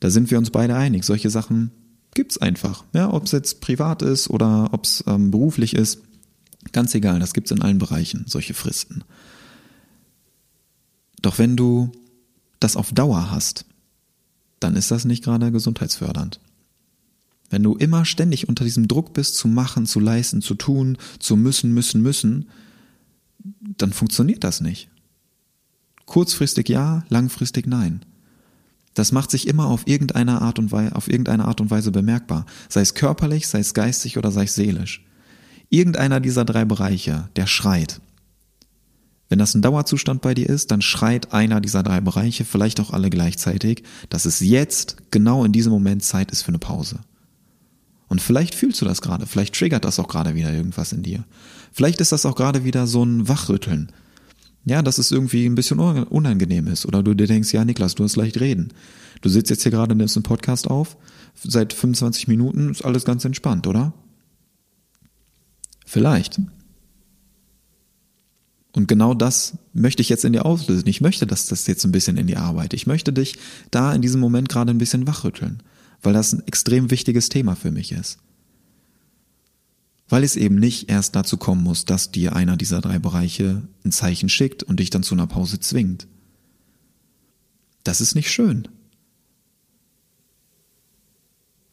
[0.00, 1.04] Da sind wir uns beide einig.
[1.04, 1.70] Solche Sachen
[2.14, 2.84] gibt's einfach.
[2.92, 6.02] Ja, ob es jetzt privat ist oder ob es ähm, beruflich ist,
[6.72, 7.18] ganz egal.
[7.18, 9.04] Das gibt's in allen Bereichen, solche Fristen.
[11.22, 11.92] Doch wenn du
[12.60, 13.64] das auf Dauer hast,
[14.60, 16.40] dann ist das nicht gerade gesundheitsfördernd.
[17.50, 21.36] Wenn du immer ständig unter diesem Druck bist, zu machen, zu leisten, zu tun, zu
[21.36, 22.48] müssen, müssen, müssen,
[23.78, 24.88] dann funktioniert das nicht.
[26.06, 28.04] Kurzfristig ja, langfristig nein.
[28.94, 32.46] Das macht sich immer auf irgendeine Art und Weise, auf irgendeine Art und Weise bemerkbar.
[32.68, 35.04] Sei es körperlich, sei es geistig oder sei es seelisch.
[35.68, 38.00] Irgendeiner dieser drei Bereiche, der schreit.
[39.28, 42.90] Wenn das ein Dauerzustand bei dir ist, dann schreit einer dieser drei Bereiche, vielleicht auch
[42.90, 47.00] alle gleichzeitig, dass es jetzt, genau in diesem Moment Zeit ist für eine Pause.
[48.08, 51.24] Und vielleicht fühlst du das gerade, vielleicht triggert das auch gerade wieder irgendwas in dir.
[51.72, 53.90] Vielleicht ist das auch gerade wieder so ein Wachrütteln.
[54.64, 56.86] Ja, dass es irgendwie ein bisschen unangenehm ist.
[56.86, 58.72] Oder du dir denkst, ja, Niklas, du hast leicht reden.
[59.20, 60.96] Du sitzt jetzt hier gerade, nimmst einen Podcast auf,
[61.42, 63.92] seit 25 Minuten ist alles ganz entspannt, oder?
[65.84, 66.40] Vielleicht.
[68.72, 70.86] Und genau das möchte ich jetzt in dir auslösen.
[70.86, 72.74] Ich möchte, dass das jetzt ein bisschen in die Arbeit.
[72.74, 73.38] Ich möchte dich
[73.70, 75.62] da in diesem Moment gerade ein bisschen wachrütteln,
[76.02, 78.18] weil das ein extrem wichtiges Thema für mich ist.
[80.08, 83.92] Weil es eben nicht erst dazu kommen muss, dass dir einer dieser drei Bereiche ein
[83.92, 86.06] Zeichen schickt und dich dann zu einer Pause zwingt.
[87.82, 88.68] Das ist nicht schön.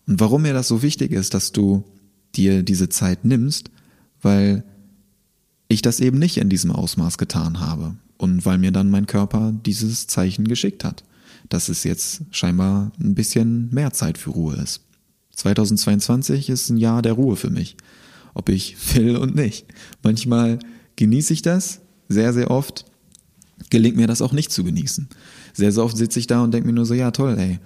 [0.08, 1.84] Und warum mir das so wichtig ist, dass du
[2.36, 3.70] dir diese Zeit nimmst,
[4.22, 4.64] weil
[5.68, 9.54] ich das eben nicht in diesem Ausmaß getan habe und weil mir dann mein Körper
[9.66, 11.04] dieses Zeichen geschickt hat,
[11.50, 14.82] dass es jetzt scheinbar ein bisschen mehr Zeit für Ruhe ist.
[15.36, 17.78] 2022 ist ein Jahr der Ruhe für mich,
[18.34, 19.66] ob ich will und nicht.
[20.04, 20.60] Manchmal
[20.96, 22.86] genieße ich das, sehr, sehr oft
[23.70, 25.08] gelingt mir das auch nicht zu genießen.
[25.54, 27.60] Sehr, sehr oft sitze ich da und denke mir nur so, ja toll, ey,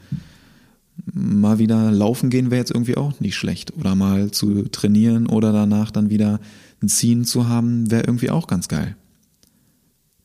[1.14, 3.76] mal wieder laufen gehen wäre jetzt irgendwie auch nicht schlecht.
[3.78, 6.40] Oder mal zu trainieren oder danach dann wieder
[6.82, 8.96] ein Ziehen zu haben, wäre irgendwie auch ganz geil.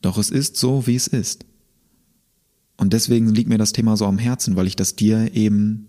[0.01, 1.45] Doch es ist so, wie es ist.
[2.83, 5.87] Und deswegen liegt mir das Thema so am Herzen, weil ich das dir eben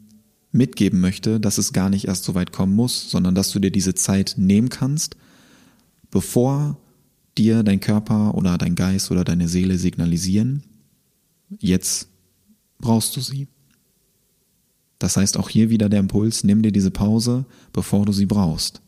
[0.53, 3.73] mitgeben möchte, dass es gar nicht erst so weit kommen muss, sondern dass du dir
[3.73, 5.17] diese Zeit nehmen kannst,
[6.13, 6.79] bevor
[7.37, 10.63] dir dein Körper oder dein Geist oder deine Seele signalisieren,
[11.59, 12.07] jetzt
[12.79, 13.49] brauchst du sie.
[15.01, 18.83] Das heißt auch hier wieder der Impuls, nimm dir diese Pause, bevor du sie brauchst,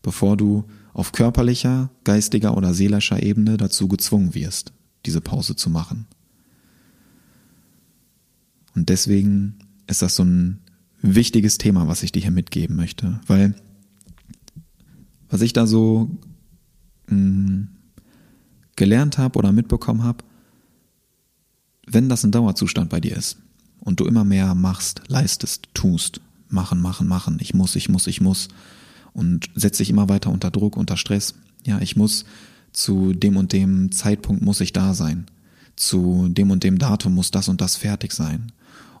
[0.00, 4.72] bevor du auf körperlicher, geistiger oder seelischer Ebene dazu gezwungen wirst,
[5.04, 6.06] diese Pause zu machen.
[8.74, 10.60] Und deswegen ist das so ein
[11.00, 13.54] wichtiges Thema, was ich dir hier mitgeben möchte, weil
[15.28, 16.10] was ich da so
[17.08, 17.68] mh, hm,
[18.76, 20.24] gelernt habe oder mitbekommen habe,
[21.86, 23.38] wenn das ein Dauerzustand bei dir ist
[23.80, 28.20] und du immer mehr machst, leistest, tust, machen, machen, machen, ich muss, ich muss, ich
[28.20, 28.48] muss,
[29.12, 31.34] und setze dich immer weiter unter Druck, unter Stress.
[31.66, 32.24] Ja, ich muss
[32.72, 35.26] zu dem und dem Zeitpunkt muss ich da sein.
[35.76, 38.52] Zu dem und dem Datum muss das und das fertig sein.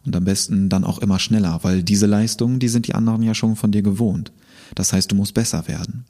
[0.04, 3.34] Und am besten dann auch immer schneller, weil diese Leistungen, die sind die anderen ja
[3.34, 4.32] schon von dir gewohnt.
[4.74, 6.04] Das heißt, du musst besser werden.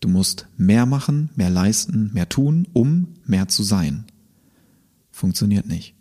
[0.00, 4.04] Du musst mehr machen, mehr leisten, mehr tun, um mehr zu sein.
[5.10, 5.94] Funktioniert nicht.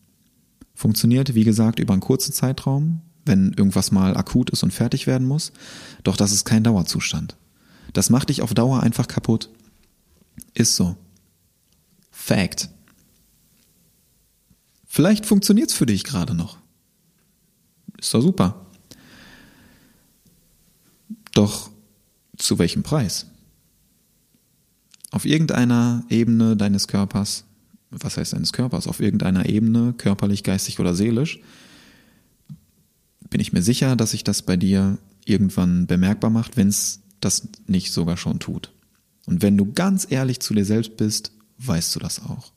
[0.75, 5.27] Funktioniert, wie gesagt, über einen kurzen Zeitraum, wenn irgendwas mal akut ist und fertig werden
[5.27, 5.51] muss.
[6.03, 7.35] Doch das ist kein Dauerzustand.
[7.93, 9.49] Das macht dich auf Dauer einfach kaputt.
[10.53, 10.95] Ist so.
[12.11, 12.69] Fact.
[14.85, 16.57] Vielleicht funktioniert's für dich gerade noch.
[17.99, 18.65] Ist doch super.
[21.33, 21.69] Doch
[22.37, 23.27] zu welchem Preis?
[25.11, 27.45] Auf irgendeiner Ebene deines Körpers,
[27.89, 31.39] was heißt deines Körpers, auf irgendeiner Ebene, körperlich, geistig oder seelisch,
[33.29, 37.47] bin ich mir sicher, dass sich das bei dir irgendwann bemerkbar macht, wenn es das
[37.67, 38.71] nicht sogar schon tut.
[39.25, 42.51] Und wenn du ganz ehrlich zu dir selbst bist, weißt du das auch.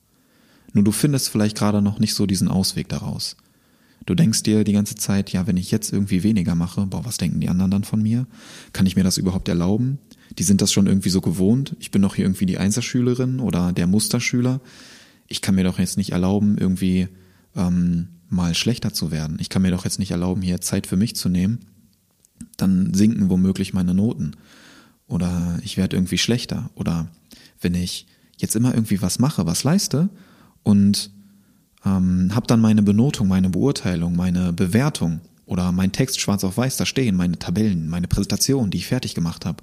[0.72, 3.37] Nur du findest vielleicht gerade noch nicht so diesen Ausweg daraus.
[4.06, 7.18] Du denkst dir die ganze Zeit, ja, wenn ich jetzt irgendwie weniger mache, boah, was
[7.18, 8.26] denken die anderen dann von mir?
[8.72, 9.98] Kann ich mir das überhaupt erlauben?
[10.38, 11.76] Die sind das schon irgendwie so gewohnt.
[11.80, 14.60] Ich bin doch hier irgendwie die Einserschülerin oder der Musterschüler.
[15.26, 17.08] Ich kann mir doch jetzt nicht erlauben, irgendwie
[17.54, 19.36] ähm, mal schlechter zu werden.
[19.40, 21.58] Ich kann mir doch jetzt nicht erlauben, hier Zeit für mich zu nehmen.
[22.56, 24.32] Dann sinken womöglich meine Noten.
[25.06, 26.70] Oder ich werde irgendwie schlechter.
[26.74, 27.08] Oder
[27.60, 28.06] wenn ich
[28.38, 30.08] jetzt immer irgendwie was mache, was leiste
[30.62, 31.10] und
[31.84, 36.76] ähm, habe dann meine Benotung, meine Beurteilung, meine Bewertung oder mein Text schwarz auf weiß
[36.76, 39.62] da stehen, meine Tabellen, meine Präsentation, die ich fertig gemacht habe,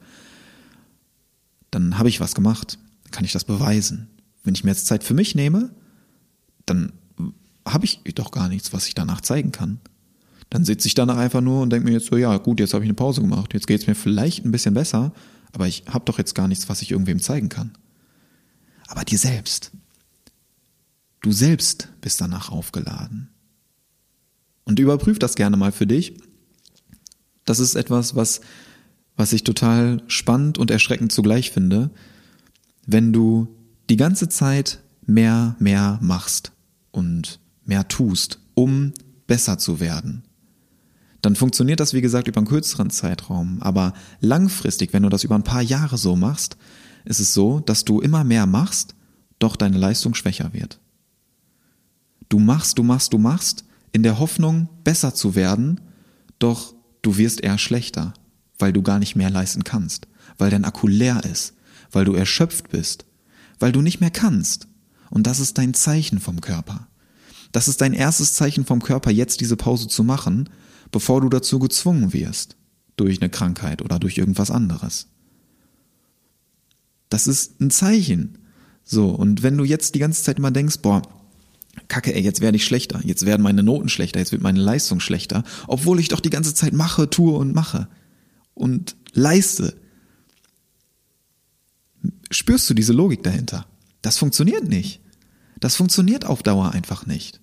[1.71, 2.77] dann habe ich was gemacht,
[3.11, 4.07] kann ich das beweisen.
[4.43, 5.69] Wenn ich mir jetzt Zeit für mich nehme,
[6.65, 6.93] dann
[7.65, 9.79] habe ich doch gar nichts, was ich danach zeigen kann.
[10.49, 12.83] Dann sitze ich danach einfach nur und denke mir jetzt so, ja gut, jetzt habe
[12.83, 15.11] ich eine Pause gemacht, jetzt geht es mir vielleicht ein bisschen besser,
[15.51, 17.71] aber ich habe doch jetzt gar nichts, was ich irgendwem zeigen kann.
[18.87, 19.71] Aber dir selbst.
[21.27, 23.27] Du selbst bist danach aufgeladen.
[24.63, 26.13] Und überprüf das gerne mal für dich.
[27.43, 28.39] Das ist etwas, was,
[29.17, 31.89] was ich total spannend und erschreckend zugleich finde,
[32.85, 33.53] wenn du
[33.89, 36.53] die ganze Zeit mehr, mehr machst
[36.91, 38.93] und mehr tust, um
[39.27, 40.23] besser zu werden,
[41.21, 43.61] dann funktioniert das, wie gesagt, über einen kürzeren Zeitraum.
[43.61, 46.55] Aber langfristig, wenn du das über ein paar Jahre so machst,
[47.03, 48.95] ist es so, dass du immer mehr machst,
[49.39, 50.79] doch deine Leistung schwächer wird.
[52.29, 55.81] Du machst, du machst, du machst, in der Hoffnung, besser zu werden,
[56.39, 58.13] doch du wirst eher schlechter,
[58.59, 61.53] weil du gar nicht mehr leisten kannst, weil dein Akku leer ist,
[61.91, 63.05] weil du erschöpft bist,
[63.59, 64.67] weil du nicht mehr kannst.
[65.09, 66.87] Und das ist dein Zeichen vom Körper.
[67.51, 70.49] Das ist dein erstes Zeichen vom Körper, jetzt diese Pause zu machen,
[70.91, 72.57] bevor du dazu gezwungen wirst,
[72.97, 75.07] durch eine Krankheit oder durch irgendwas anderes.
[77.09, 78.37] Das ist ein Zeichen.
[78.83, 81.01] So, und wenn du jetzt die ganze Zeit immer denkst, boah,
[81.87, 84.99] Kacke, ey, jetzt werde ich schlechter, jetzt werden meine Noten schlechter, jetzt wird meine Leistung
[84.99, 87.87] schlechter, obwohl ich doch die ganze Zeit mache, tue und mache
[88.53, 89.75] und leiste.
[92.29, 93.67] Spürst du diese Logik dahinter?
[94.01, 95.01] Das funktioniert nicht.
[95.59, 97.41] Das funktioniert auf Dauer einfach nicht.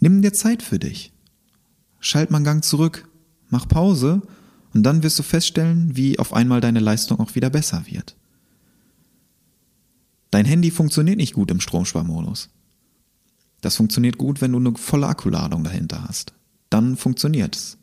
[0.00, 1.12] Nimm dir Zeit für dich.
[1.98, 3.08] Schalt mal einen Gang zurück,
[3.48, 4.22] mach Pause
[4.74, 8.16] und dann wirst du feststellen, wie auf einmal deine Leistung auch wieder besser wird.
[10.34, 12.48] Dein Handy funktioniert nicht gut im Stromsparmodus.
[13.60, 16.32] Das funktioniert gut, wenn du eine volle Akkuladung dahinter hast.
[16.70, 17.78] Dann funktioniert es.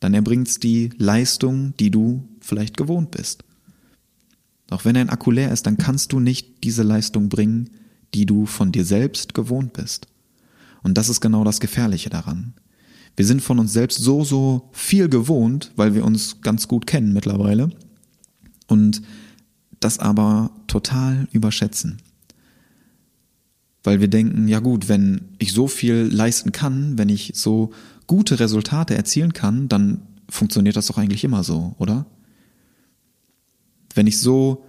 [0.00, 3.44] Dann erbringt es die Leistung, die du vielleicht gewohnt bist.
[4.68, 7.68] Doch wenn dein Akku leer ist, dann kannst du nicht diese Leistung bringen,
[8.14, 10.06] die du von dir selbst gewohnt bist.
[10.82, 12.54] Und das ist genau das Gefährliche daran.
[13.14, 17.12] Wir sind von uns selbst so, so viel gewohnt, weil wir uns ganz gut kennen
[17.12, 17.68] mittlerweile.
[18.68, 19.02] Und
[19.84, 21.98] das aber total überschätzen.
[23.82, 27.72] Weil wir denken, ja gut, wenn ich so viel leisten kann, wenn ich so
[28.06, 32.06] gute Resultate erzielen kann, dann funktioniert das doch eigentlich immer so, oder?
[33.94, 34.64] Wenn ich so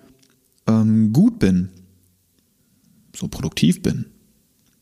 [0.68, 1.70] ähm, gut bin,
[3.16, 4.06] so produktiv bin,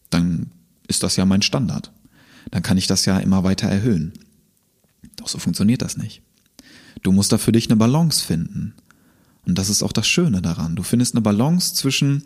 [0.10, 0.52] dann
[0.88, 1.92] ist das ja mein Standard.
[2.50, 4.14] Dann kann ich das ja immer weiter erhöhen.
[5.18, 6.22] Doch so funktioniert das nicht.
[7.04, 8.74] Du musst da für dich eine Balance finden.
[9.46, 10.76] Und das ist auch das Schöne daran.
[10.76, 12.24] Du findest eine Balance zwischen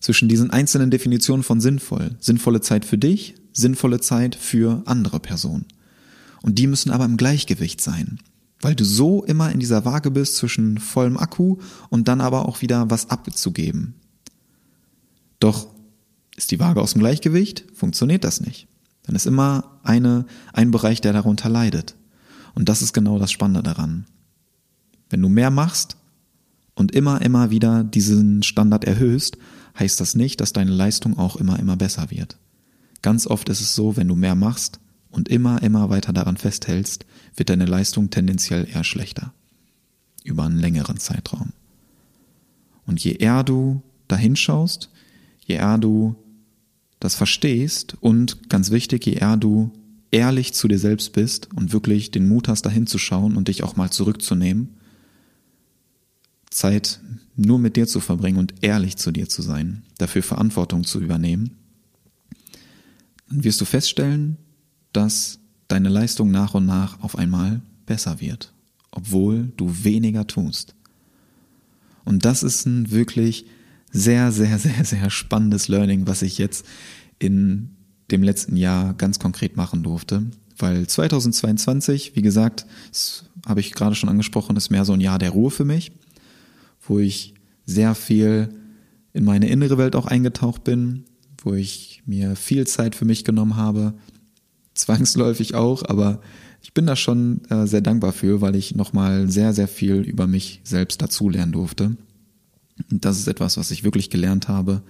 [0.00, 2.16] zwischen diesen einzelnen Definitionen von sinnvoll.
[2.18, 5.66] Sinnvolle Zeit für dich, sinnvolle Zeit für andere Personen.
[6.40, 8.18] Und die müssen aber im Gleichgewicht sein,
[8.60, 12.62] weil du so immer in dieser Waage bist zwischen vollem Akku und dann aber auch
[12.62, 13.94] wieder was abzugeben.
[15.38, 15.68] Doch
[16.36, 18.66] ist die Waage aus dem Gleichgewicht, funktioniert das nicht.
[19.04, 21.96] Dann ist immer eine, ein Bereich, der darunter leidet.
[22.54, 24.06] Und das ist genau das Spannende daran.
[25.10, 25.96] Wenn du mehr machst
[26.74, 29.36] und immer, immer wieder diesen Standard erhöhst,
[29.78, 32.38] heißt das nicht, dass deine Leistung auch immer, immer besser wird.
[33.02, 34.78] Ganz oft ist es so, wenn du mehr machst
[35.10, 37.04] und immer, immer weiter daran festhältst,
[37.36, 39.32] wird deine Leistung tendenziell eher schlechter.
[40.24, 41.52] Über einen längeren Zeitraum.
[42.86, 44.90] Und je eher du dahin schaust,
[45.44, 46.14] je eher du
[47.02, 49.72] das verstehst und ganz wichtig, je eher du
[50.12, 53.64] ehrlich zu dir selbst bist und wirklich den Mut hast, dahin zu schauen und dich
[53.64, 54.68] auch mal zurückzunehmen,
[56.48, 57.00] Zeit
[57.34, 61.56] nur mit dir zu verbringen und ehrlich zu dir zu sein, dafür Verantwortung zu übernehmen,
[63.28, 64.36] dann wirst du feststellen,
[64.92, 68.52] dass deine Leistung nach und nach auf einmal besser wird,
[68.92, 70.76] obwohl du weniger tust.
[72.04, 73.46] Und das ist ein wirklich
[73.92, 76.66] sehr, sehr, sehr, sehr spannendes Learning, was ich jetzt
[77.18, 77.76] in
[78.10, 80.24] dem letzten Jahr ganz konkret machen durfte.
[80.58, 85.18] Weil 2022, wie gesagt, das habe ich gerade schon angesprochen, ist mehr so ein Jahr
[85.18, 85.92] der Ruhe für mich,
[86.86, 88.48] wo ich sehr viel
[89.12, 91.04] in meine innere Welt auch eingetaucht bin,
[91.42, 93.94] wo ich mir viel Zeit für mich genommen habe,
[94.74, 96.20] zwangsläufig auch, aber
[96.62, 100.26] ich bin da schon äh, sehr dankbar für, weil ich nochmal sehr, sehr viel über
[100.26, 101.96] mich selbst dazulernen durfte.
[102.90, 104.82] Und das ist etwas, was ich wirklich gelernt habe.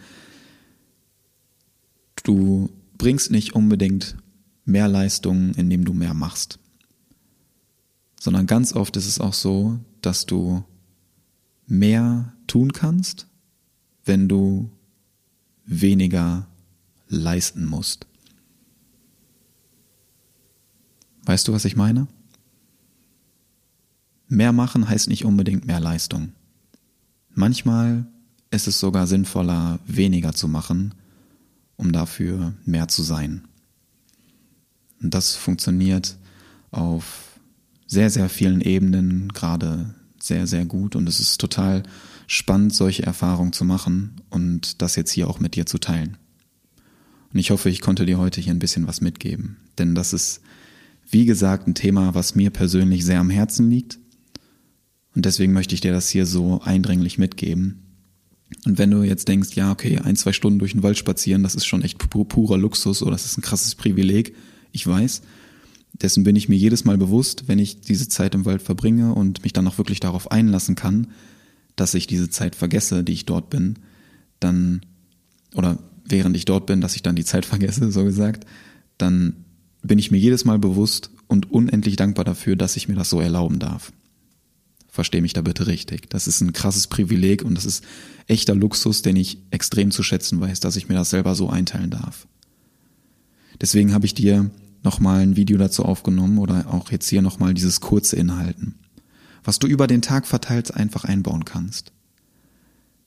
[2.23, 4.17] Du bringst nicht unbedingt
[4.65, 6.59] mehr Leistung, indem du mehr machst.
[8.21, 10.65] Sondern ganz oft ist es auch so, dass du
[11.67, 13.27] mehr tun kannst,
[14.05, 14.71] wenn du
[15.65, 16.47] weniger
[17.09, 18.07] leisten musst.
[21.25, 22.09] Weißt du, was ich meine?
[24.29, 26.33] Mehr machen heißt nicht unbedingt mehr Leistung.
[27.35, 28.07] Manchmal
[28.51, 30.95] ist es sogar sinnvoller, weniger zu machen,
[31.77, 33.49] um dafür mehr zu sein.
[35.03, 36.17] Und das funktioniert
[36.71, 37.39] auf
[37.87, 40.95] sehr, sehr vielen Ebenen gerade sehr, sehr gut.
[40.95, 41.83] Und es ist total
[42.27, 46.17] spannend, solche Erfahrungen zu machen und das jetzt hier auch mit dir zu teilen.
[47.33, 49.57] Und ich hoffe, ich konnte dir heute hier ein bisschen was mitgeben.
[49.79, 50.43] Denn das ist,
[51.11, 53.99] wie gesagt, ein Thema, was mir persönlich sehr am Herzen liegt
[55.15, 57.83] Und deswegen möchte ich dir das hier so eindringlich mitgeben.
[58.65, 61.55] Und wenn du jetzt denkst, ja, okay, ein, zwei Stunden durch den Wald spazieren, das
[61.55, 64.35] ist schon echt pur, purer Luxus oder das ist ein krasses Privileg,
[64.73, 65.23] ich weiß.
[65.95, 69.43] Dessen bin ich mir jedes Mal bewusst, wenn ich diese Zeit im Wald verbringe und
[69.43, 71.09] mich dann auch wirklich darauf einlassen kann,
[71.77, 73.79] dass ich diese Zeit vergesse, die ich dort bin,
[74.41, 74.83] dann,
[75.55, 78.47] oder während ich dort bin, dass ich dann die Zeit vergesse, so gesagt,
[78.99, 79.45] dann
[79.83, 83.21] bin ich mir jedes Mal bewusst und unendlich dankbar dafür, dass ich mir das so
[83.21, 83.93] erlauben darf.
[84.93, 86.11] Versteh mich da bitte richtig.
[86.11, 87.83] Das ist ein krasses Privileg und das ist
[88.27, 91.89] echter Luxus, den ich extrem zu schätzen weiß, dass ich mir das selber so einteilen
[91.89, 92.29] darf.
[93.59, 94.51] Deswegen habe ich dir
[94.83, 98.75] nochmal ein Video dazu aufgenommen oder auch jetzt hier nochmal dieses kurze Inhalten.
[99.43, 101.93] Was du über den Tag verteilt einfach einbauen kannst.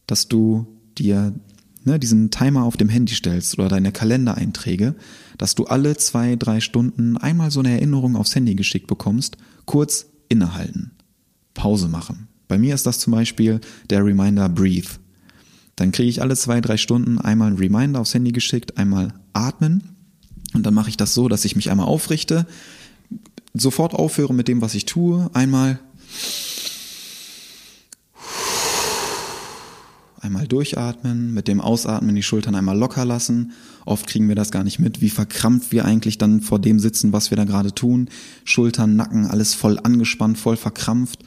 [0.08, 0.66] Dass du
[0.98, 1.36] dir
[1.84, 4.96] ne, diesen Timer auf dem Handy stellst oder deine Kalendereinträge,
[5.38, 10.08] dass du alle zwei, drei Stunden einmal so eine Erinnerung aufs Handy geschickt bekommst, kurz
[10.30, 10.95] innehalten.
[11.56, 12.28] Pause machen.
[12.47, 14.89] Bei mir ist das zum Beispiel der Reminder Breathe.
[15.76, 19.95] Dann kriege ich alle zwei, drei Stunden einmal einen Reminder aufs Handy geschickt, einmal atmen.
[20.53, 22.45] Und dann mache ich das so, dass ich mich einmal aufrichte,
[23.53, 25.80] sofort aufhöre mit dem, was ich tue, einmal
[30.26, 33.53] einmal durchatmen, mit dem Ausatmen die Schultern einmal locker lassen.
[33.86, 37.13] Oft kriegen wir das gar nicht mit, wie verkrampft wir eigentlich dann vor dem sitzen,
[37.13, 38.09] was wir da gerade tun.
[38.43, 41.23] Schultern, Nacken, alles voll angespannt, voll verkrampft.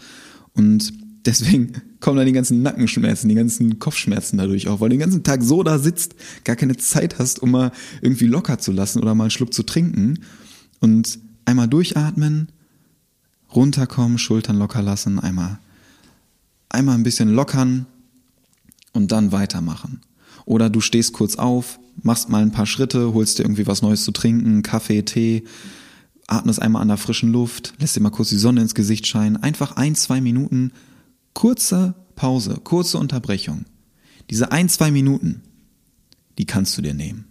[0.52, 0.92] Und
[1.24, 5.22] deswegen kommen dann die ganzen Nackenschmerzen, die ganzen Kopfschmerzen dadurch auch, weil du den ganzen
[5.22, 7.72] Tag so da sitzt, gar keine Zeit hast, um mal
[8.02, 10.20] irgendwie locker zu lassen oder mal einen Schluck zu trinken.
[10.80, 12.48] Und einmal durchatmen,
[13.54, 15.58] runterkommen, Schultern locker lassen, einmal,
[16.68, 17.86] einmal ein bisschen lockern
[18.98, 20.00] und dann weitermachen.
[20.44, 24.04] Oder du stehst kurz auf, machst mal ein paar Schritte, holst dir irgendwie was Neues
[24.04, 25.44] zu trinken, Kaffee, Tee,
[26.26, 29.36] atmest einmal an der frischen Luft, lässt dir mal kurz die Sonne ins Gesicht scheinen,
[29.36, 30.72] einfach ein, zwei Minuten,
[31.32, 33.66] kurze Pause, kurze Unterbrechung.
[34.30, 35.42] Diese ein, zwei Minuten,
[36.36, 37.26] die kannst du dir nehmen.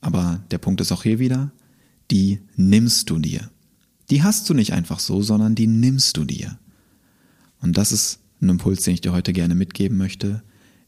[0.00, 1.52] Aber der Punkt ist auch hier wieder,
[2.10, 3.50] die nimmst du dir.
[4.10, 6.58] Die hast du nicht einfach so, sondern die nimmst du dir.
[7.60, 10.42] Und das ist ein Impuls, den ich dir heute gerne mitgeben möchte.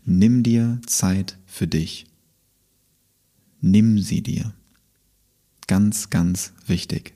[0.05, 2.07] Nimm dir Zeit für dich.
[3.61, 4.55] Nimm sie dir.
[5.67, 7.15] Ganz, ganz wichtig.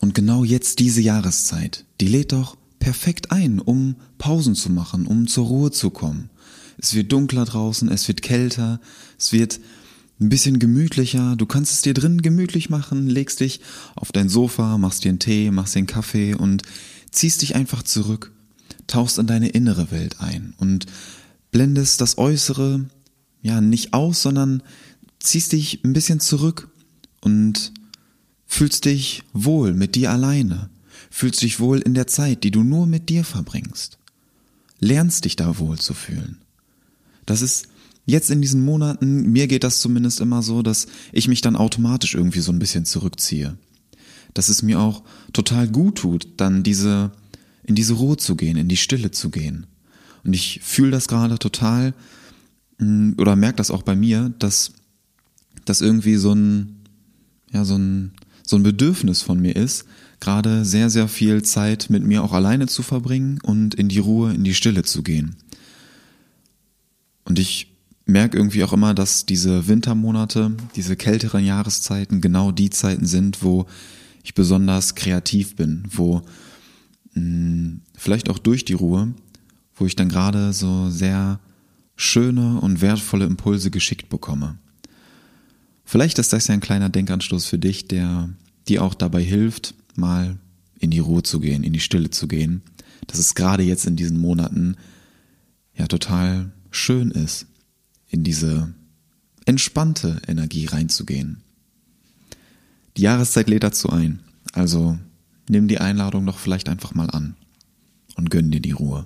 [0.00, 5.26] Und genau jetzt diese Jahreszeit, die lädt doch perfekt ein, um Pausen zu machen, um
[5.26, 6.30] zur Ruhe zu kommen.
[6.78, 8.80] Es wird dunkler draußen, es wird kälter,
[9.18, 9.60] es wird
[10.18, 11.36] ein bisschen gemütlicher.
[11.36, 13.60] Du kannst es dir drin gemütlich machen, legst dich
[13.94, 16.62] auf dein Sofa, machst dir einen Tee, machst dir einen Kaffee und
[17.10, 18.32] ziehst dich einfach zurück,
[18.90, 20.86] tauchst in deine innere Welt ein und
[21.50, 22.86] blendest das Äußere
[23.42, 24.62] ja nicht aus, sondern
[25.18, 26.68] ziehst dich ein bisschen zurück
[27.20, 27.72] und
[28.46, 30.70] fühlst dich wohl mit dir alleine,
[31.10, 33.98] fühlst dich wohl in der Zeit, die du nur mit dir verbringst,
[34.80, 36.38] lernst dich da wohl zu fühlen.
[37.26, 37.68] Das ist
[38.06, 42.14] jetzt in diesen Monaten, mir geht das zumindest immer so, dass ich mich dann automatisch
[42.14, 43.56] irgendwie so ein bisschen zurückziehe.
[44.34, 47.12] Dass es mir auch total gut tut, dann diese,
[47.70, 49.66] in diese Ruhe zu gehen, in die Stille zu gehen.
[50.24, 51.94] Und ich fühle das gerade total,
[52.78, 54.72] mm, oder merke das auch bei mir, dass
[55.66, 56.80] das irgendwie so ein,
[57.52, 58.10] ja, so ein,
[58.44, 59.84] so ein Bedürfnis von mir ist,
[60.18, 64.34] gerade sehr, sehr viel Zeit mit mir auch alleine zu verbringen und in die Ruhe,
[64.34, 65.36] in die Stille zu gehen.
[67.22, 67.72] Und ich
[68.04, 73.66] merke irgendwie auch immer, dass diese Wintermonate, diese kälteren Jahreszeiten genau die Zeiten sind, wo
[74.24, 76.22] ich besonders kreativ bin, wo
[77.96, 79.14] vielleicht auch durch die Ruhe,
[79.74, 81.40] wo ich dann gerade so sehr
[81.96, 84.58] schöne und wertvolle Impulse geschickt bekomme.
[85.84, 88.30] Vielleicht ist das ja ein kleiner Denkanstoß für dich, der
[88.68, 90.38] dir auch dabei hilft, mal
[90.78, 92.62] in die Ruhe zu gehen, in die Stille zu gehen.
[93.06, 94.76] Dass es gerade jetzt in diesen Monaten
[95.74, 97.46] ja total schön ist,
[98.08, 98.72] in diese
[99.46, 101.42] entspannte Energie reinzugehen.
[102.96, 104.20] Die Jahreszeit lädt dazu ein,
[104.52, 104.98] also
[105.50, 107.36] nimm die Einladung doch vielleicht einfach mal an
[108.16, 109.04] und gönn dir die Ruhe.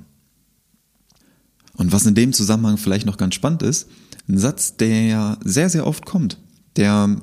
[1.77, 3.89] Und was in dem Zusammenhang vielleicht noch ganz spannend ist,
[4.29, 6.39] ein Satz, der ja sehr, sehr oft kommt,
[6.77, 7.17] der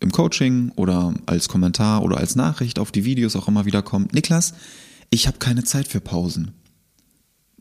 [0.00, 4.14] im Coaching oder als Kommentar oder als Nachricht auf die Videos auch immer wieder kommt,
[4.14, 4.54] Niklas,
[5.10, 6.52] ich habe keine Zeit für Pausen.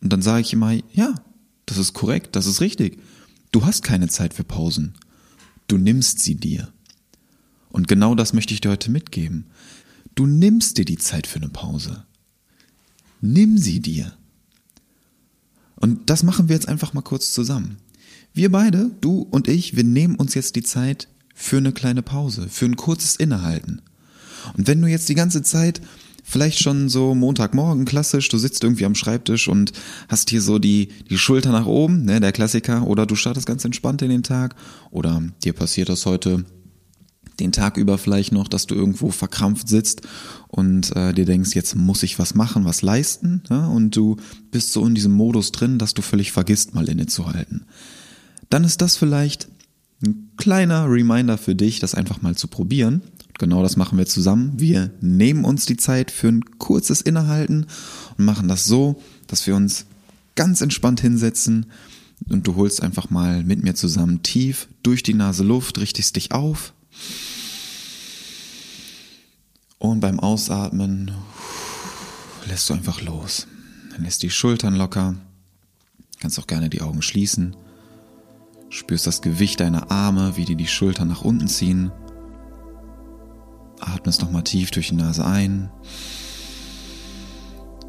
[0.02, 1.16] Und dann sage ich immer, ja,
[1.66, 3.02] das ist korrekt, das ist richtig.
[3.52, 4.94] Du hast keine Zeit für Pausen.
[5.68, 6.70] Du nimmst sie dir.
[7.70, 9.48] Und genau das möchte ich dir heute mitgeben.
[10.20, 12.04] Du nimmst dir die Zeit für eine Pause.
[13.22, 14.12] Nimm sie dir.
[15.78, 17.78] Und das machen wir jetzt einfach mal kurz zusammen.
[18.34, 22.50] Wir beide, du und ich, wir nehmen uns jetzt die Zeit für eine kleine Pause,
[22.50, 23.82] für ein kurzes Innehalten.
[24.58, 25.80] Und wenn du jetzt die ganze Zeit
[26.30, 29.72] Vielleicht schon so Montagmorgen klassisch, du sitzt irgendwie am Schreibtisch und
[30.10, 33.66] hast hier so die, die Schulter nach oben, ne, der Klassiker, oder du startest ganz
[33.66, 34.54] entspannt in den Tag,
[34.92, 36.46] oder dir passiert das heute
[37.40, 40.02] den Tag über vielleicht noch, dass du irgendwo verkrampft sitzt
[40.48, 44.18] und äh, dir denkst, jetzt muss ich was machen, was leisten, ja, und du
[44.52, 47.66] bist so in diesem Modus drin, dass du völlig vergisst, mal innezuhalten.
[48.50, 49.48] Dann ist das vielleicht
[50.04, 53.02] ein kleiner Reminder für dich, das einfach mal zu probieren
[53.40, 54.52] Genau das machen wir zusammen.
[54.58, 57.68] Wir nehmen uns die Zeit für ein kurzes Innehalten
[58.18, 59.86] und machen das so, dass wir uns
[60.36, 61.68] ganz entspannt hinsetzen
[62.28, 66.34] und du holst einfach mal mit mir zusammen tief durch die Nase Luft, richtest dich
[66.34, 66.74] auf
[69.80, 71.12] und beim Ausatmen
[72.48, 73.48] lässt du einfach los.
[73.92, 75.16] Dann lässt die Schultern locker,
[76.20, 77.56] kannst auch gerne die Augen schließen,
[78.70, 81.92] spürst das Gewicht deiner Arme, wie die die Schultern nach unten ziehen
[83.82, 85.70] Atmest nochmal tief durch die Nase ein.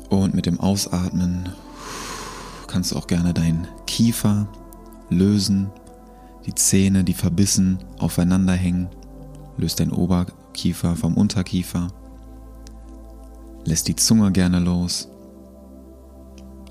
[0.09, 1.51] Und mit dem Ausatmen
[2.66, 4.49] kannst du auch gerne deinen Kiefer
[5.09, 5.70] lösen,
[6.47, 8.88] die Zähne, die verbissen aufeinander hängen.
[9.57, 9.93] Löst dein
[10.61, 11.88] Oberkiefer vom Unterkiefer.
[13.64, 15.08] Lässt die Zunge gerne los.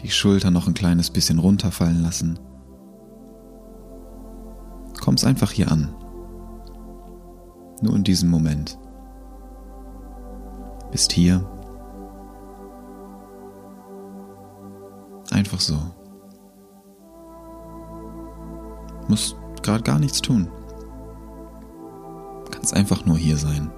[0.03, 2.37] Die Schulter noch ein kleines bisschen runterfallen lassen.
[5.01, 5.91] Kommst einfach hier an.
[7.81, 8.77] Nur in diesem Moment
[10.91, 11.43] bist hier.
[15.31, 15.79] Einfach so.
[19.07, 20.47] Musst gerade gar nichts tun.
[22.51, 23.71] Kannst einfach nur hier sein.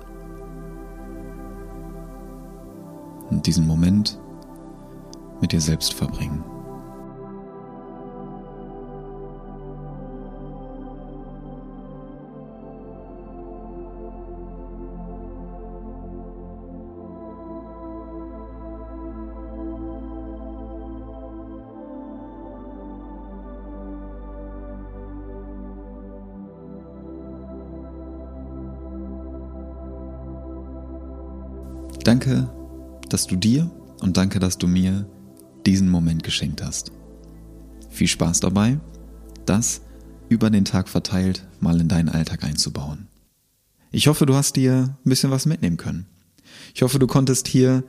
[3.32, 4.20] Und diesen Moment
[5.40, 6.44] mit dir selbst verbringen.
[33.14, 35.08] Dass du dir und danke, dass du mir
[35.66, 36.92] diesen Moment geschenkt hast.
[37.90, 38.80] Viel Spaß dabei,
[39.46, 39.82] das
[40.30, 43.08] über den Tag verteilt mal in deinen Alltag einzubauen.
[43.92, 46.06] Ich hoffe, du hast dir ein bisschen was mitnehmen können.
[46.74, 47.84] Ich hoffe, du konntest hier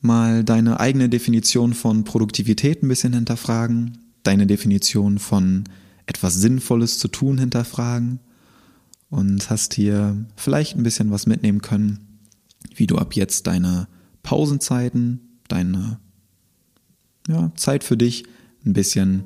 [0.00, 5.64] mal deine eigene Definition von Produktivität ein bisschen hinterfragen, deine Definition von
[6.06, 8.20] etwas Sinnvolles zu tun hinterfragen
[9.10, 12.20] und hast hier vielleicht ein bisschen was mitnehmen können,
[12.74, 13.88] wie du ab jetzt deine
[14.22, 15.98] Pausenzeiten, deine
[17.28, 18.24] ja, Zeit für dich
[18.64, 19.24] ein bisschen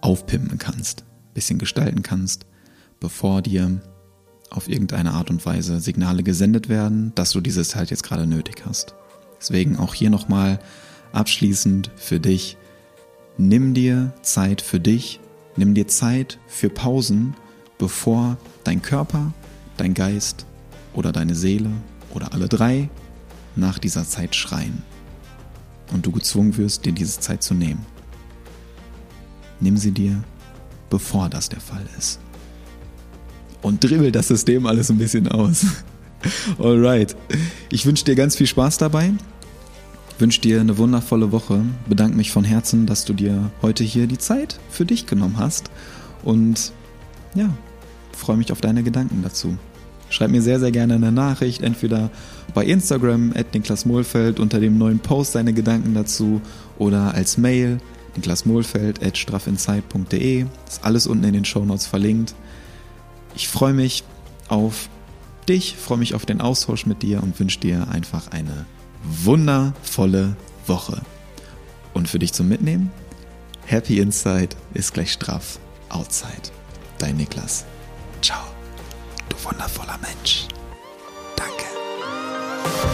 [0.00, 2.46] aufpimpen kannst, ein bisschen gestalten kannst,
[2.98, 3.80] bevor dir
[4.50, 8.64] auf irgendeine Art und Weise Signale gesendet werden, dass du diese Zeit jetzt gerade nötig
[8.66, 8.94] hast.
[9.40, 10.58] Deswegen auch hier nochmal
[11.12, 12.56] abschließend für dich,
[13.38, 15.20] nimm dir Zeit für dich,
[15.56, 17.34] nimm dir Zeit für Pausen,
[17.78, 19.32] bevor dein Körper,
[19.76, 20.46] dein Geist
[20.94, 21.70] oder deine Seele
[22.12, 22.90] oder alle drei
[23.56, 24.82] nach dieser Zeit schreien
[25.92, 27.84] und du gezwungen wirst, dir diese Zeit zu nehmen.
[29.60, 30.22] Nimm sie dir,
[30.88, 32.20] bevor das der Fall ist.
[33.62, 35.66] Und dribbel das System alles ein bisschen aus.
[36.58, 37.16] Alright.
[37.70, 39.12] Ich wünsche dir ganz viel Spaß dabei.
[40.18, 41.62] Wünsche dir eine wundervolle Woche.
[41.88, 45.70] Bedanke mich von Herzen, dass du dir heute hier die Zeit für dich genommen hast.
[46.22, 46.72] Und
[47.34, 47.50] ja,
[48.12, 49.56] freue mich auf deine Gedanken dazu.
[50.10, 52.10] Schreib mir sehr, sehr gerne eine Nachricht, entweder
[52.52, 56.42] bei Instagram at Niklas Mohlfeld unter dem neuen Post deine Gedanken dazu
[56.78, 57.78] oder als Mail
[58.16, 60.46] niklasmohlfeld at straffinsight.de.
[60.68, 62.34] Ist alles unten in den Shownotes verlinkt.
[63.34, 64.04] Ich freue mich
[64.48, 64.88] auf
[65.48, 68.66] dich, freue mich auf den Austausch mit dir und wünsche dir einfach eine
[69.02, 70.36] wundervolle
[70.66, 71.00] Woche.
[71.94, 72.90] Und für dich zum Mitnehmen,
[73.66, 75.58] Happy Inside ist gleich straff
[75.88, 76.50] Outside.
[76.98, 77.64] Dein Niklas.
[78.20, 78.59] Ciao
[79.44, 80.46] wundervoller Mensch.
[81.36, 82.89] Danke.